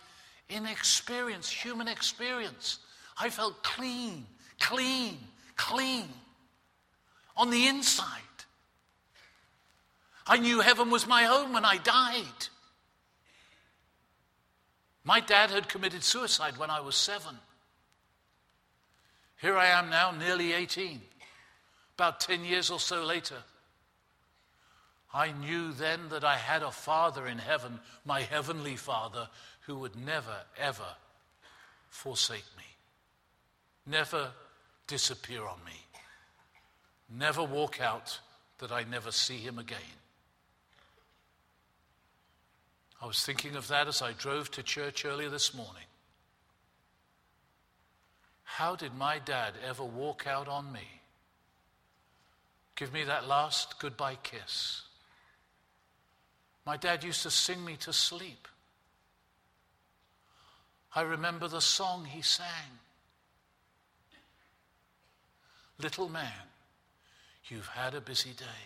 in 0.50 0.66
experience, 0.66 1.50
human 1.50 1.88
experience. 1.88 2.80
I 3.18 3.30
felt 3.30 3.64
clean, 3.64 4.26
clean, 4.60 5.18
clean 5.56 6.08
on 7.36 7.50
the 7.50 7.68
inside. 7.68 8.08
I 10.26 10.38
knew 10.38 10.62
heaven 10.62 10.90
was 10.90 11.08
my 11.08 11.24
home 11.24 11.54
when 11.54 11.66
I 11.66 11.78
died. 11.78 12.48
My 15.04 15.20
dad 15.20 15.50
had 15.50 15.68
committed 15.68 16.04
suicide 16.04 16.58
when 16.58 16.70
I 16.70 16.80
was 16.80 16.96
seven. 16.96 17.38
Here 19.42 19.58
I 19.58 19.68
am 19.68 19.90
now, 19.90 20.12
nearly 20.12 20.54
18. 20.54 21.02
About 21.96 22.20
10 22.20 22.46
years 22.46 22.72
or 22.72 22.80
so 22.80 23.04
later, 23.04 23.38
I 25.14 25.32
knew 25.32 25.74
then 25.74 26.10
that 26.10 26.24
I 26.24 26.38
had 26.38 26.64
a 26.64 26.72
Father 26.72 27.28
in 27.28 27.38
heaven, 27.38 27.80
my 28.06 28.22
Heavenly 28.22 28.76
Father, 28.76 29.28
who 29.62 29.78
would 29.80 29.96
never, 29.96 30.36
ever 30.58 30.96
forsake 31.90 32.46
me, 32.58 32.64
never 33.86 34.32
disappear 34.88 35.42
on 35.46 35.60
me, 35.66 35.86
never 37.10 37.44
walk 37.44 37.82
out 37.82 38.20
that 38.60 38.72
I 38.72 38.84
never 38.84 39.12
see 39.12 39.38
Him 39.38 39.60
again. 39.60 39.80
I 43.02 43.08
was 43.08 43.24
thinking 43.24 43.56
of 43.56 43.68
that 43.68 43.88
as 43.88 44.02
I 44.02 44.14
drove 44.14 44.52
to 44.52 44.64
church 44.64 45.06
earlier 45.06 45.30
this 45.30 45.54
morning. 45.54 45.84
How 48.44 48.76
did 48.76 48.94
my 48.96 49.18
dad 49.18 49.54
ever 49.68 49.84
walk 49.84 50.28
out 50.28 50.48
on 50.48 50.72
me? 50.72 51.01
Give 52.82 52.94
me 52.94 53.04
that 53.04 53.28
last 53.28 53.78
goodbye 53.78 54.18
kiss. 54.24 54.82
My 56.66 56.78
dad 56.78 57.04
used 57.04 57.22
to 57.22 57.30
sing 57.30 57.64
me 57.64 57.76
to 57.82 57.94
sleep. 57.94 58.48
I 60.96 61.02
remember 61.02 61.48
the 61.48 61.62
song 61.62 62.06
he 62.06 62.24
sang 62.24 62.80
Little 65.78 66.10
man, 66.10 66.50
you've 67.50 67.68
had 67.68 67.94
a 67.94 68.02
busy 68.02 68.32
day. 68.32 68.64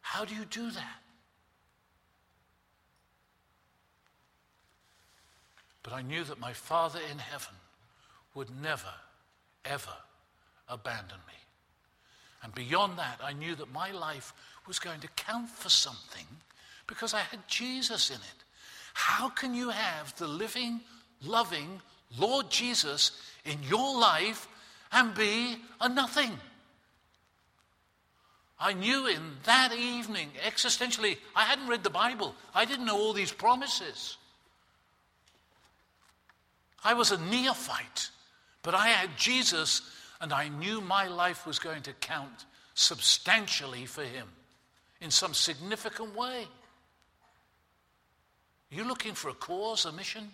How 0.00 0.24
do 0.24 0.34
you 0.34 0.46
do 0.46 0.70
that? 0.70 1.02
But 5.82 5.92
I 5.92 6.00
knew 6.00 6.24
that 6.24 6.40
my 6.40 6.54
Father 6.54 7.00
in 7.12 7.18
heaven 7.18 7.56
would 8.34 8.48
never, 8.62 8.94
ever 9.66 9.96
abandon 10.66 11.18
me. 11.26 11.34
And 12.42 12.54
beyond 12.54 12.98
that, 12.98 13.20
I 13.22 13.32
knew 13.32 13.54
that 13.56 13.72
my 13.72 13.90
life 13.90 14.32
was 14.66 14.78
going 14.78 15.00
to 15.00 15.08
count 15.16 15.48
for 15.48 15.68
something 15.68 16.26
because 16.86 17.14
I 17.14 17.20
had 17.20 17.46
Jesus 17.48 18.10
in 18.10 18.16
it. 18.16 18.44
How 18.94 19.28
can 19.28 19.54
you 19.54 19.70
have 19.70 20.16
the 20.16 20.26
living, 20.26 20.80
loving 21.22 21.80
Lord 22.18 22.50
Jesus 22.50 23.12
in 23.44 23.58
your 23.68 23.98
life 23.98 24.48
and 24.92 25.14
be 25.14 25.56
a 25.80 25.88
nothing? 25.88 26.32
I 28.60 28.72
knew 28.72 29.06
in 29.06 29.22
that 29.44 29.72
evening, 29.72 30.30
existentially, 30.44 31.18
I 31.36 31.44
hadn't 31.44 31.68
read 31.68 31.84
the 31.84 31.90
Bible. 31.90 32.34
I 32.54 32.64
didn't 32.64 32.86
know 32.86 32.98
all 32.98 33.12
these 33.12 33.30
promises. 33.30 34.16
I 36.82 36.94
was 36.94 37.12
a 37.12 37.18
neophyte, 37.18 38.10
but 38.62 38.74
I 38.74 38.88
had 38.88 39.16
Jesus 39.16 39.82
and 40.20 40.32
I 40.32 40.48
knew 40.48 40.80
my 40.80 41.06
life 41.06 41.46
was 41.46 41.58
going 41.58 41.82
to 41.82 41.92
count 41.94 42.44
substantially 42.74 43.86
for 43.86 44.02
him 44.02 44.28
in 45.00 45.10
some 45.10 45.34
significant 45.34 46.14
way. 46.16 46.46
Are 48.70 48.74
you 48.74 48.84
looking 48.84 49.14
for 49.14 49.28
a 49.28 49.34
cause, 49.34 49.84
a 49.84 49.92
mission? 49.92 50.30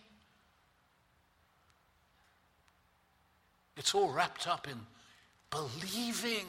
It's 3.76 3.94
all 3.94 4.10
wrapped 4.10 4.46
up 4.48 4.66
in 4.68 4.78
believing, 5.50 6.46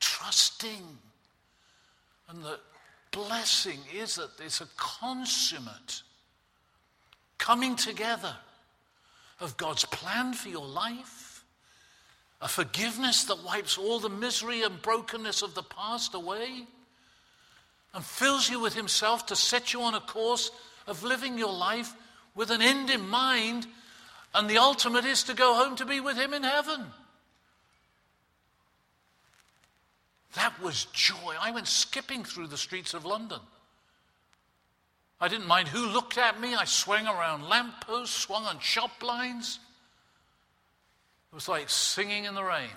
trusting. 0.00 0.98
And 2.28 2.44
the 2.44 2.58
blessing 3.10 3.78
is 3.94 4.16
that 4.16 4.30
it's 4.44 4.60
a 4.60 4.68
consummate 4.76 6.02
coming 7.38 7.76
together 7.76 8.34
of 9.40 9.56
God's 9.56 9.84
plan 9.86 10.34
for 10.34 10.48
your 10.48 10.66
life 10.66 11.23
a 12.44 12.48
forgiveness 12.48 13.24
that 13.24 13.42
wipes 13.42 13.78
all 13.78 13.98
the 13.98 14.10
misery 14.10 14.62
and 14.62 14.82
brokenness 14.82 15.40
of 15.40 15.54
the 15.54 15.62
past 15.62 16.12
away 16.12 16.66
and 17.94 18.04
fills 18.04 18.50
you 18.50 18.60
with 18.60 18.74
Himself 18.74 19.24
to 19.26 19.36
set 19.36 19.72
you 19.72 19.80
on 19.80 19.94
a 19.94 20.00
course 20.00 20.50
of 20.86 21.02
living 21.02 21.38
your 21.38 21.54
life 21.54 21.94
with 22.34 22.50
an 22.50 22.60
end 22.60 22.90
in 22.90 23.08
mind, 23.08 23.66
and 24.34 24.50
the 24.50 24.58
ultimate 24.58 25.06
is 25.06 25.22
to 25.22 25.34
go 25.34 25.54
home 25.54 25.74
to 25.76 25.86
be 25.86 26.00
with 26.00 26.18
Him 26.18 26.34
in 26.34 26.42
heaven. 26.42 26.84
That 30.34 30.60
was 30.60 30.84
joy. 30.92 31.36
I 31.40 31.50
went 31.50 31.66
skipping 31.66 32.24
through 32.24 32.48
the 32.48 32.58
streets 32.58 32.92
of 32.92 33.06
London. 33.06 33.40
I 35.18 35.28
didn't 35.28 35.46
mind 35.46 35.68
who 35.68 35.86
looked 35.86 36.18
at 36.18 36.38
me. 36.38 36.54
I 36.54 36.64
swung 36.64 37.06
around 37.06 37.48
lampposts, 37.48 38.14
swung 38.14 38.44
on 38.44 38.58
shop 38.58 38.90
blinds. 39.00 39.60
It 41.34 41.38
was 41.38 41.48
like 41.48 41.68
singing 41.68 42.26
in 42.26 42.36
the 42.36 42.44
rain. 42.44 42.70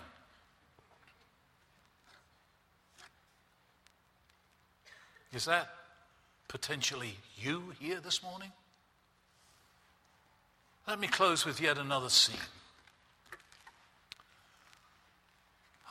Is 5.31 5.45
that 5.45 5.69
potentially 6.47 7.17
you 7.37 7.75
here 7.79 7.99
this 8.03 8.23
morning? 8.23 8.51
Let 10.87 10.99
me 10.99 11.07
close 11.07 11.45
with 11.45 11.61
yet 11.61 11.77
another 11.77 12.09
scene. 12.09 12.35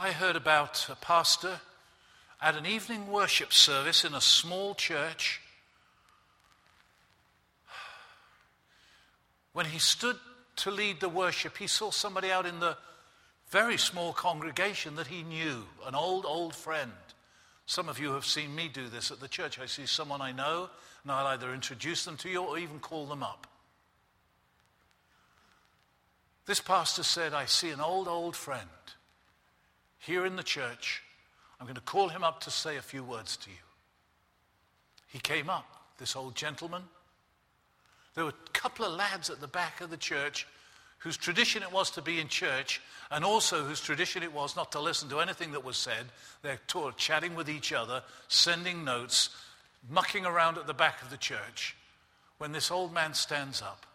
I 0.00 0.10
heard 0.10 0.34
about 0.34 0.88
a 0.90 0.96
pastor 0.96 1.60
at 2.42 2.56
an 2.56 2.66
evening 2.66 3.12
worship 3.12 3.52
service 3.52 4.04
in 4.04 4.12
a 4.12 4.20
small 4.20 4.74
church. 4.74 5.40
When 9.52 9.66
he 9.66 9.78
stood 9.78 10.16
to 10.56 10.70
lead 10.70 11.00
the 11.00 11.08
worship, 11.08 11.56
he 11.56 11.66
saw 11.66 11.90
somebody 11.90 12.30
out 12.30 12.46
in 12.46 12.60
the 12.60 12.76
very 13.48 13.76
small 13.76 14.12
congregation 14.12 14.96
that 14.96 15.06
he 15.06 15.22
knew, 15.22 15.64
an 15.86 15.94
old, 15.94 16.26
old 16.26 16.54
friend. 16.54 16.92
Some 17.66 17.88
of 17.88 17.98
you 17.98 18.12
have 18.12 18.24
seen 18.24 18.54
me 18.54 18.68
do 18.68 18.88
this 18.88 19.10
at 19.10 19.20
the 19.20 19.28
church. 19.28 19.58
I 19.58 19.66
see 19.66 19.86
someone 19.86 20.20
I 20.20 20.32
know, 20.32 20.68
and 21.02 21.12
I'll 21.12 21.26
either 21.26 21.52
introduce 21.52 22.04
them 22.04 22.16
to 22.18 22.28
you 22.28 22.42
or 22.42 22.58
even 22.58 22.80
call 22.80 23.06
them 23.06 23.22
up. 23.22 23.46
This 26.46 26.60
pastor 26.60 27.02
said, 27.02 27.34
I 27.34 27.46
see 27.46 27.70
an 27.70 27.80
old, 27.80 28.06
old 28.06 28.36
friend 28.36 28.68
here 29.98 30.24
in 30.24 30.36
the 30.36 30.44
church. 30.44 31.02
I'm 31.58 31.66
going 31.66 31.74
to 31.74 31.80
call 31.80 32.08
him 32.08 32.22
up 32.22 32.40
to 32.42 32.50
say 32.50 32.76
a 32.76 32.82
few 32.82 33.02
words 33.02 33.36
to 33.38 33.50
you. 33.50 33.56
He 35.08 35.18
came 35.18 35.50
up, 35.50 35.66
this 35.98 36.14
old 36.14 36.34
gentleman, 36.36 36.82
there 38.16 38.24
were 38.24 38.30
a 38.30 38.50
couple 38.52 38.84
of 38.84 38.94
lads 38.94 39.30
at 39.30 39.40
the 39.40 39.46
back 39.46 39.80
of 39.80 39.90
the 39.90 39.96
church 39.96 40.48
whose 40.98 41.16
tradition 41.16 41.62
it 41.62 41.70
was 41.70 41.90
to 41.90 42.02
be 42.02 42.18
in 42.18 42.26
church 42.26 42.80
and 43.10 43.24
also 43.24 43.62
whose 43.62 43.80
tradition 43.80 44.22
it 44.22 44.32
was 44.32 44.56
not 44.56 44.72
to 44.72 44.80
listen 44.80 45.08
to 45.10 45.20
anything 45.20 45.52
that 45.52 45.64
was 45.64 45.76
said. 45.76 46.06
They're 46.42 46.58
chatting 46.96 47.36
with 47.36 47.48
each 47.48 47.72
other, 47.72 48.02
sending 48.28 48.84
notes, 48.84 49.30
mucking 49.88 50.24
around 50.24 50.56
at 50.58 50.66
the 50.66 50.74
back 50.74 51.02
of 51.02 51.10
the 51.10 51.16
church 51.18 51.76
when 52.38 52.52
this 52.52 52.70
old 52.70 52.92
man 52.92 53.14
stands 53.14 53.62
up 53.62 53.86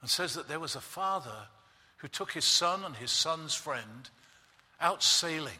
and 0.00 0.08
says 0.08 0.34
that 0.34 0.46
there 0.46 0.60
was 0.60 0.76
a 0.76 0.80
father 0.80 1.48
who 1.96 2.08
took 2.08 2.32
his 2.32 2.44
son 2.44 2.84
and 2.84 2.96
his 2.96 3.10
son's 3.10 3.54
friend 3.54 4.10
out 4.80 5.02
sailing. 5.02 5.58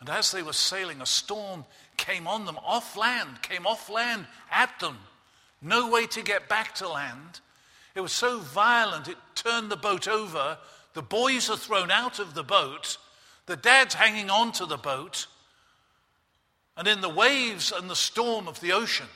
And 0.00 0.08
as 0.08 0.30
they 0.30 0.42
were 0.42 0.52
sailing, 0.52 1.00
a 1.00 1.06
storm 1.06 1.64
came 1.98 2.26
on 2.26 2.46
them 2.46 2.58
off 2.64 2.96
land, 2.96 3.42
came 3.42 3.66
off 3.66 3.90
land 3.90 4.26
at 4.50 4.80
them. 4.80 4.96
No 5.60 5.90
way 5.90 6.06
to 6.06 6.22
get 6.22 6.48
back 6.48 6.74
to 6.76 6.88
land. 6.88 7.40
It 7.94 8.00
was 8.00 8.12
so 8.12 8.38
violent, 8.38 9.08
it 9.08 9.18
turned 9.34 9.70
the 9.70 9.76
boat 9.76 10.08
over. 10.08 10.56
The 10.94 11.02
boys 11.02 11.50
are 11.50 11.56
thrown 11.56 11.90
out 11.90 12.18
of 12.18 12.32
the 12.32 12.42
boat. 12.42 12.96
The 13.46 13.56
dad's 13.56 13.94
hanging 13.94 14.30
on 14.30 14.52
to 14.52 14.66
the 14.66 14.76
boat. 14.76 15.26
And 16.76 16.86
in 16.86 17.00
the 17.00 17.08
waves 17.08 17.72
and 17.72 17.90
the 17.90 17.96
storm 17.96 18.46
of 18.46 18.60
the 18.60 18.72
ocean, 18.72 19.08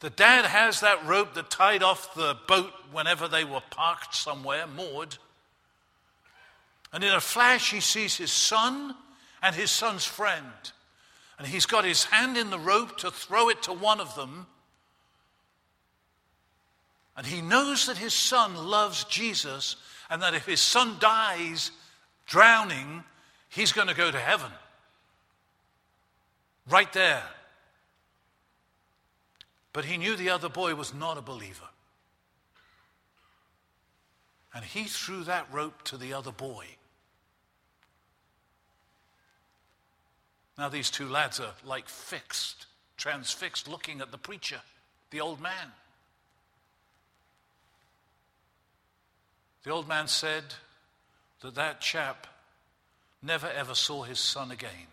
the 0.00 0.10
dad 0.10 0.46
has 0.46 0.80
that 0.80 1.06
rope 1.06 1.34
that 1.34 1.50
tied 1.50 1.82
off 1.82 2.14
the 2.14 2.36
boat 2.48 2.72
whenever 2.90 3.28
they 3.28 3.44
were 3.44 3.62
parked 3.70 4.14
somewhere, 4.14 4.66
moored. 4.66 5.16
And 6.92 7.04
in 7.04 7.12
a 7.12 7.20
flash, 7.20 7.70
he 7.70 7.80
sees 7.80 8.16
his 8.16 8.32
son 8.32 8.96
and 9.42 9.54
his 9.54 9.70
son's 9.70 10.04
friend. 10.04 10.72
And 11.42 11.50
he's 11.50 11.66
got 11.66 11.84
his 11.84 12.04
hand 12.04 12.36
in 12.36 12.50
the 12.50 12.58
rope 12.58 12.98
to 12.98 13.10
throw 13.10 13.48
it 13.48 13.64
to 13.64 13.72
one 13.72 13.98
of 13.98 14.14
them. 14.14 14.46
And 17.16 17.26
he 17.26 17.42
knows 17.42 17.86
that 17.86 17.98
his 17.98 18.14
son 18.14 18.54
loves 18.54 19.02
Jesus 19.06 19.74
and 20.08 20.22
that 20.22 20.34
if 20.34 20.46
his 20.46 20.60
son 20.60 20.98
dies 21.00 21.72
drowning, 22.26 23.02
he's 23.48 23.72
going 23.72 23.88
to 23.88 23.94
go 23.94 24.08
to 24.08 24.20
heaven. 24.20 24.52
Right 26.70 26.92
there. 26.92 27.24
But 29.72 29.84
he 29.84 29.96
knew 29.96 30.14
the 30.14 30.30
other 30.30 30.48
boy 30.48 30.76
was 30.76 30.94
not 30.94 31.18
a 31.18 31.22
believer. 31.22 31.68
And 34.54 34.64
he 34.64 34.84
threw 34.84 35.24
that 35.24 35.48
rope 35.52 35.82
to 35.86 35.96
the 35.96 36.12
other 36.12 36.30
boy. 36.30 36.66
Now, 40.62 40.68
these 40.68 40.90
two 40.90 41.08
lads 41.08 41.40
are 41.40 41.54
like 41.64 41.88
fixed, 41.88 42.66
transfixed, 42.96 43.66
looking 43.66 44.00
at 44.00 44.12
the 44.12 44.16
preacher, 44.16 44.60
the 45.10 45.20
old 45.20 45.40
man. 45.40 45.72
The 49.64 49.70
old 49.70 49.88
man 49.88 50.06
said 50.06 50.44
that 51.40 51.56
that 51.56 51.80
chap 51.80 52.28
never 53.20 53.48
ever 53.48 53.74
saw 53.74 54.04
his 54.04 54.20
son 54.20 54.52
again. 54.52 54.86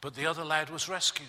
But 0.00 0.14
the 0.14 0.24
other 0.24 0.46
lad 0.46 0.70
was 0.70 0.88
rescued. 0.88 1.28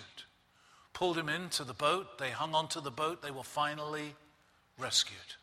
Pulled 0.94 1.18
him 1.18 1.28
into 1.28 1.62
the 1.64 1.74
boat. 1.74 2.16
They 2.16 2.30
hung 2.30 2.54
onto 2.54 2.80
the 2.80 2.90
boat. 2.90 3.20
They 3.20 3.30
were 3.30 3.44
finally 3.44 4.14
rescued. 4.78 5.34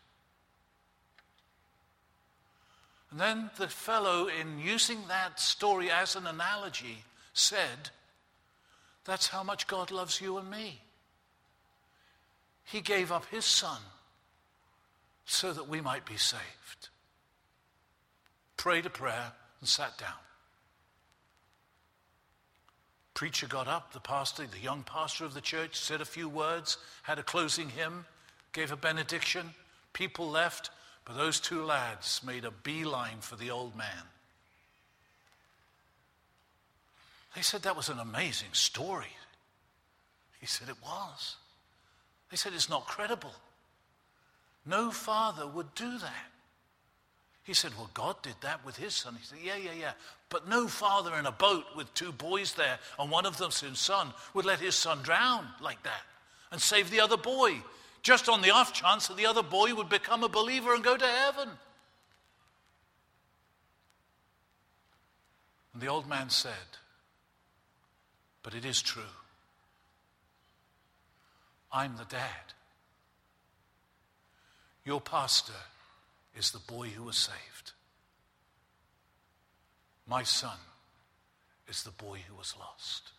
And 3.14 3.22
then 3.22 3.52
the 3.58 3.68
fellow, 3.68 4.26
in 4.26 4.58
using 4.58 4.98
that 5.08 5.40
story 5.40 5.92
as 5.92 6.16
an 6.16 6.26
analogy, 6.26 7.04
said, 7.34 7.92
That's 9.06 9.28
how 9.28 9.44
much 9.44 9.68
God 9.68 9.92
loves 9.92 10.20
you 10.20 10.40
and 10.40 10.50
me. 10.50 10.82
He 12.64 12.82
gave 12.82 13.12
up 13.12 13.28
his 13.28 13.46
son 13.46 13.78
so 15.26 15.54
that 15.54 15.70
we 15.70 15.80
might 15.80 16.08
be 16.08 16.18
saved. 16.18 16.90
Prayed 18.58 18.88
a 18.88 18.90
prayer 18.90 19.34
and 19.60 19.70
sat 19.70 19.96
down. 20.00 20.10
Preacher 23.14 23.46
got 23.46 23.68
up, 23.68 23.94
the 23.94 24.00
pastor, 24.00 24.48
the 24.48 24.58
young 24.58 24.82
pastor 24.82 25.24
of 25.24 25.36
the 25.36 25.42
church, 25.42 25.76
said 25.76 26.02
a 26.02 26.06
few 26.06 26.28
words, 26.28 26.80
had 27.04 27.20
a 27.20 27.24
closing 27.24 27.70
hymn, 27.70 28.06
gave 28.54 28.72
a 28.72 28.76
benediction. 28.76 29.52
People 29.94 30.32
left, 30.32 30.72
but 31.06 31.18
those 31.18 31.40
two 31.40 31.64
lads 31.64 32.22
made 32.26 32.46
a 32.46 32.52
beeline 32.52 33.20
for 33.20 33.36
the 33.36 33.52
old 33.52 33.76
man. 33.76 34.04
They 37.36 37.42
said 37.42 37.64
that 37.64 37.76
was 37.76 37.90
an 37.90 38.00
amazing 38.00 38.54
story. 38.54 39.16
He 40.40 40.46
said 40.46 40.70
it 40.70 40.76
was. 40.84 41.38
They 42.30 42.38
said 42.38 42.54
it's 42.54 42.70
not 42.70 42.88
credible. 42.88 43.34
No 44.66 44.92
father 44.92 45.48
would 45.48 45.74
do 45.76 45.98
that. 45.98 46.32
He 47.44 47.54
said, 47.54 47.72
Well, 47.76 47.90
God 47.94 48.16
did 48.22 48.36
that 48.42 48.66
with 48.66 48.78
his 48.78 48.94
son. 48.94 49.16
He 49.20 49.26
said, 49.26 49.40
Yeah, 49.44 49.58
yeah, 49.58 49.78
yeah. 49.78 49.92
But 50.30 50.48
no 50.48 50.68
father 50.68 51.14
in 51.16 51.26
a 51.26 51.32
boat 51.32 51.66
with 51.76 51.94
two 51.94 52.12
boys 52.12 52.54
there, 52.54 52.80
and 52.98 53.12
one 53.12 53.26
of 53.26 53.38
them's 53.38 53.60
his 53.60 53.78
son, 53.78 54.14
would 54.34 54.46
let 54.46 54.60
his 54.60 54.76
son 54.76 55.00
drown 55.04 55.48
like 55.62 55.84
that 55.84 56.02
and 56.52 56.62
save 56.62 56.90
the 56.90 57.02
other 57.02 57.18
boy, 57.18 57.56
just 58.04 58.28
on 58.28 58.42
the 58.42 58.52
off 58.52 58.74
chance 58.74 59.08
that 59.08 59.18
the 59.18 59.26
other 59.26 59.42
boy 59.42 59.74
would 59.74 59.90
become 59.90 60.24
a 60.24 60.30
believer 60.30 60.76
and 60.76 60.84
go 60.84 60.98
to 60.98 61.08
heaven. 61.08 61.50
And 65.74 65.82
the 65.82 65.88
old 65.88 66.08
man 66.08 66.30
said, 66.30 66.54
But 68.44 68.54
it 68.54 68.66
is 68.66 68.82
true. 68.82 69.02
I'm 71.72 71.96
the 71.98 72.06
dad. 72.06 72.54
Your 74.86 75.02
pastor 75.02 75.54
is 76.38 76.52
the 76.52 76.60
boy 76.60 76.90
who 76.90 77.04
was 77.04 77.18
saved. 77.18 77.72
My 80.06 80.24
son 80.24 80.58
is 81.70 81.84
the 81.84 81.92
boy 81.92 82.20
who 82.28 82.36
was 82.36 82.54
lost. 82.60 83.12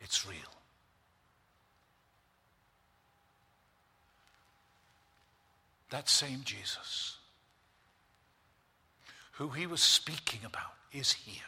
It's 0.00 0.26
real. 0.26 0.59
That 5.90 6.08
same 6.08 6.42
Jesus, 6.44 7.18
who 9.32 9.48
he 9.48 9.66
was 9.66 9.82
speaking 9.82 10.40
about, 10.44 10.72
is 10.92 11.12
here. 11.12 11.42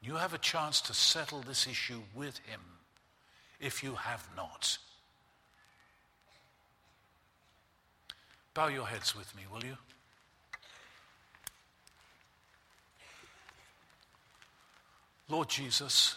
You 0.00 0.16
have 0.16 0.34
a 0.34 0.38
chance 0.38 0.80
to 0.82 0.94
settle 0.94 1.40
this 1.40 1.66
issue 1.66 2.00
with 2.14 2.38
him 2.38 2.60
if 3.60 3.82
you 3.82 3.94
have 3.94 4.26
not. 4.36 4.78
Bow 8.54 8.68
your 8.68 8.86
heads 8.86 9.16
with 9.16 9.34
me, 9.36 9.42
will 9.52 9.64
you? 9.64 9.76
Lord 15.28 15.48
Jesus, 15.48 16.16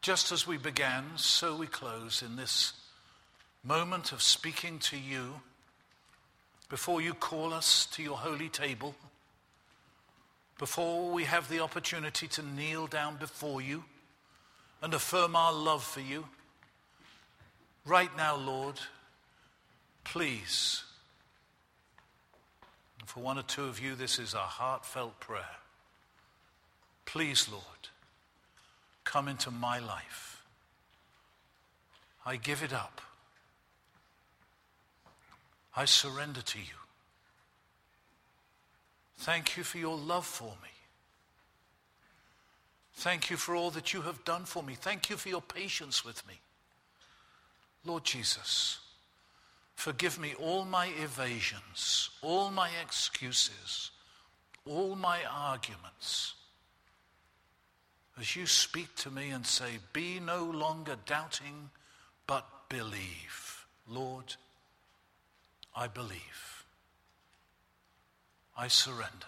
just 0.00 0.32
as 0.32 0.46
we 0.46 0.56
began, 0.56 1.04
so 1.16 1.56
we 1.56 1.66
close 1.66 2.22
in 2.22 2.36
this 2.36 2.72
moment 3.64 4.12
of 4.12 4.22
speaking 4.22 4.78
to 4.78 4.98
you 4.98 5.40
before 6.68 7.00
you 7.00 7.14
call 7.14 7.52
us 7.52 7.86
to 7.92 8.02
your 8.02 8.16
holy 8.16 8.48
table, 8.48 8.94
before 10.58 11.10
we 11.10 11.24
have 11.24 11.48
the 11.48 11.60
opportunity 11.60 12.26
to 12.28 12.42
kneel 12.42 12.86
down 12.86 13.16
before 13.16 13.60
you 13.60 13.84
and 14.80 14.94
affirm 14.94 15.36
our 15.36 15.52
love 15.52 15.82
for 15.84 16.00
you. 16.00 16.24
Right 17.84 18.14
now, 18.16 18.36
Lord, 18.36 18.78
Please, 20.04 20.84
for 23.06 23.20
one 23.20 23.38
or 23.38 23.42
two 23.42 23.64
of 23.64 23.80
you, 23.80 23.94
this 23.94 24.18
is 24.18 24.34
a 24.34 24.38
heartfelt 24.38 25.20
prayer. 25.20 25.56
Please, 27.04 27.48
Lord, 27.50 27.64
come 29.04 29.28
into 29.28 29.50
my 29.50 29.78
life. 29.78 30.44
I 32.24 32.36
give 32.36 32.62
it 32.62 32.72
up. 32.72 33.00
I 35.74 35.84
surrender 35.84 36.42
to 36.42 36.58
you. 36.58 36.64
Thank 39.18 39.56
you 39.56 39.64
for 39.64 39.78
your 39.78 39.96
love 39.96 40.26
for 40.26 40.54
me. 40.62 40.68
Thank 42.94 43.30
you 43.30 43.36
for 43.36 43.54
all 43.54 43.70
that 43.70 43.92
you 43.92 44.02
have 44.02 44.24
done 44.24 44.44
for 44.44 44.62
me. 44.62 44.74
Thank 44.74 45.08
you 45.08 45.16
for 45.16 45.28
your 45.28 45.40
patience 45.40 46.04
with 46.04 46.26
me. 46.26 46.40
Lord 47.84 48.04
Jesus, 48.04 48.78
Forgive 49.82 50.20
me 50.20 50.34
all 50.38 50.64
my 50.64 50.90
evasions, 51.02 52.10
all 52.20 52.52
my 52.52 52.70
excuses, 52.80 53.90
all 54.64 54.94
my 54.94 55.24
arguments. 55.24 56.34
As 58.16 58.36
you 58.36 58.46
speak 58.46 58.94
to 58.96 59.10
me 59.10 59.30
and 59.30 59.44
say, 59.44 59.78
Be 59.92 60.20
no 60.20 60.44
longer 60.44 60.96
doubting, 61.04 61.70
but 62.28 62.46
believe. 62.68 63.66
Lord, 63.88 64.36
I 65.74 65.86
believe. 65.88 66.64
I 68.56 68.68
surrender. 68.68 69.26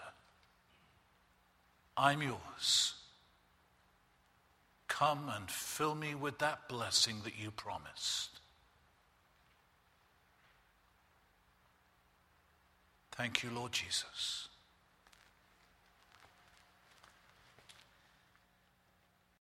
I'm 1.97 2.21
yours. 2.21 2.93
Come 4.87 5.29
and 5.33 5.49
fill 5.49 5.95
me 5.95 6.15
with 6.15 6.39
that 6.39 6.69
blessing 6.69 7.17
that 7.23 7.37
you 7.37 7.51
promised. 7.51 8.29
Thank 13.11 13.43
you, 13.43 13.49
Lord 13.49 13.71
Jesus. 13.71 14.49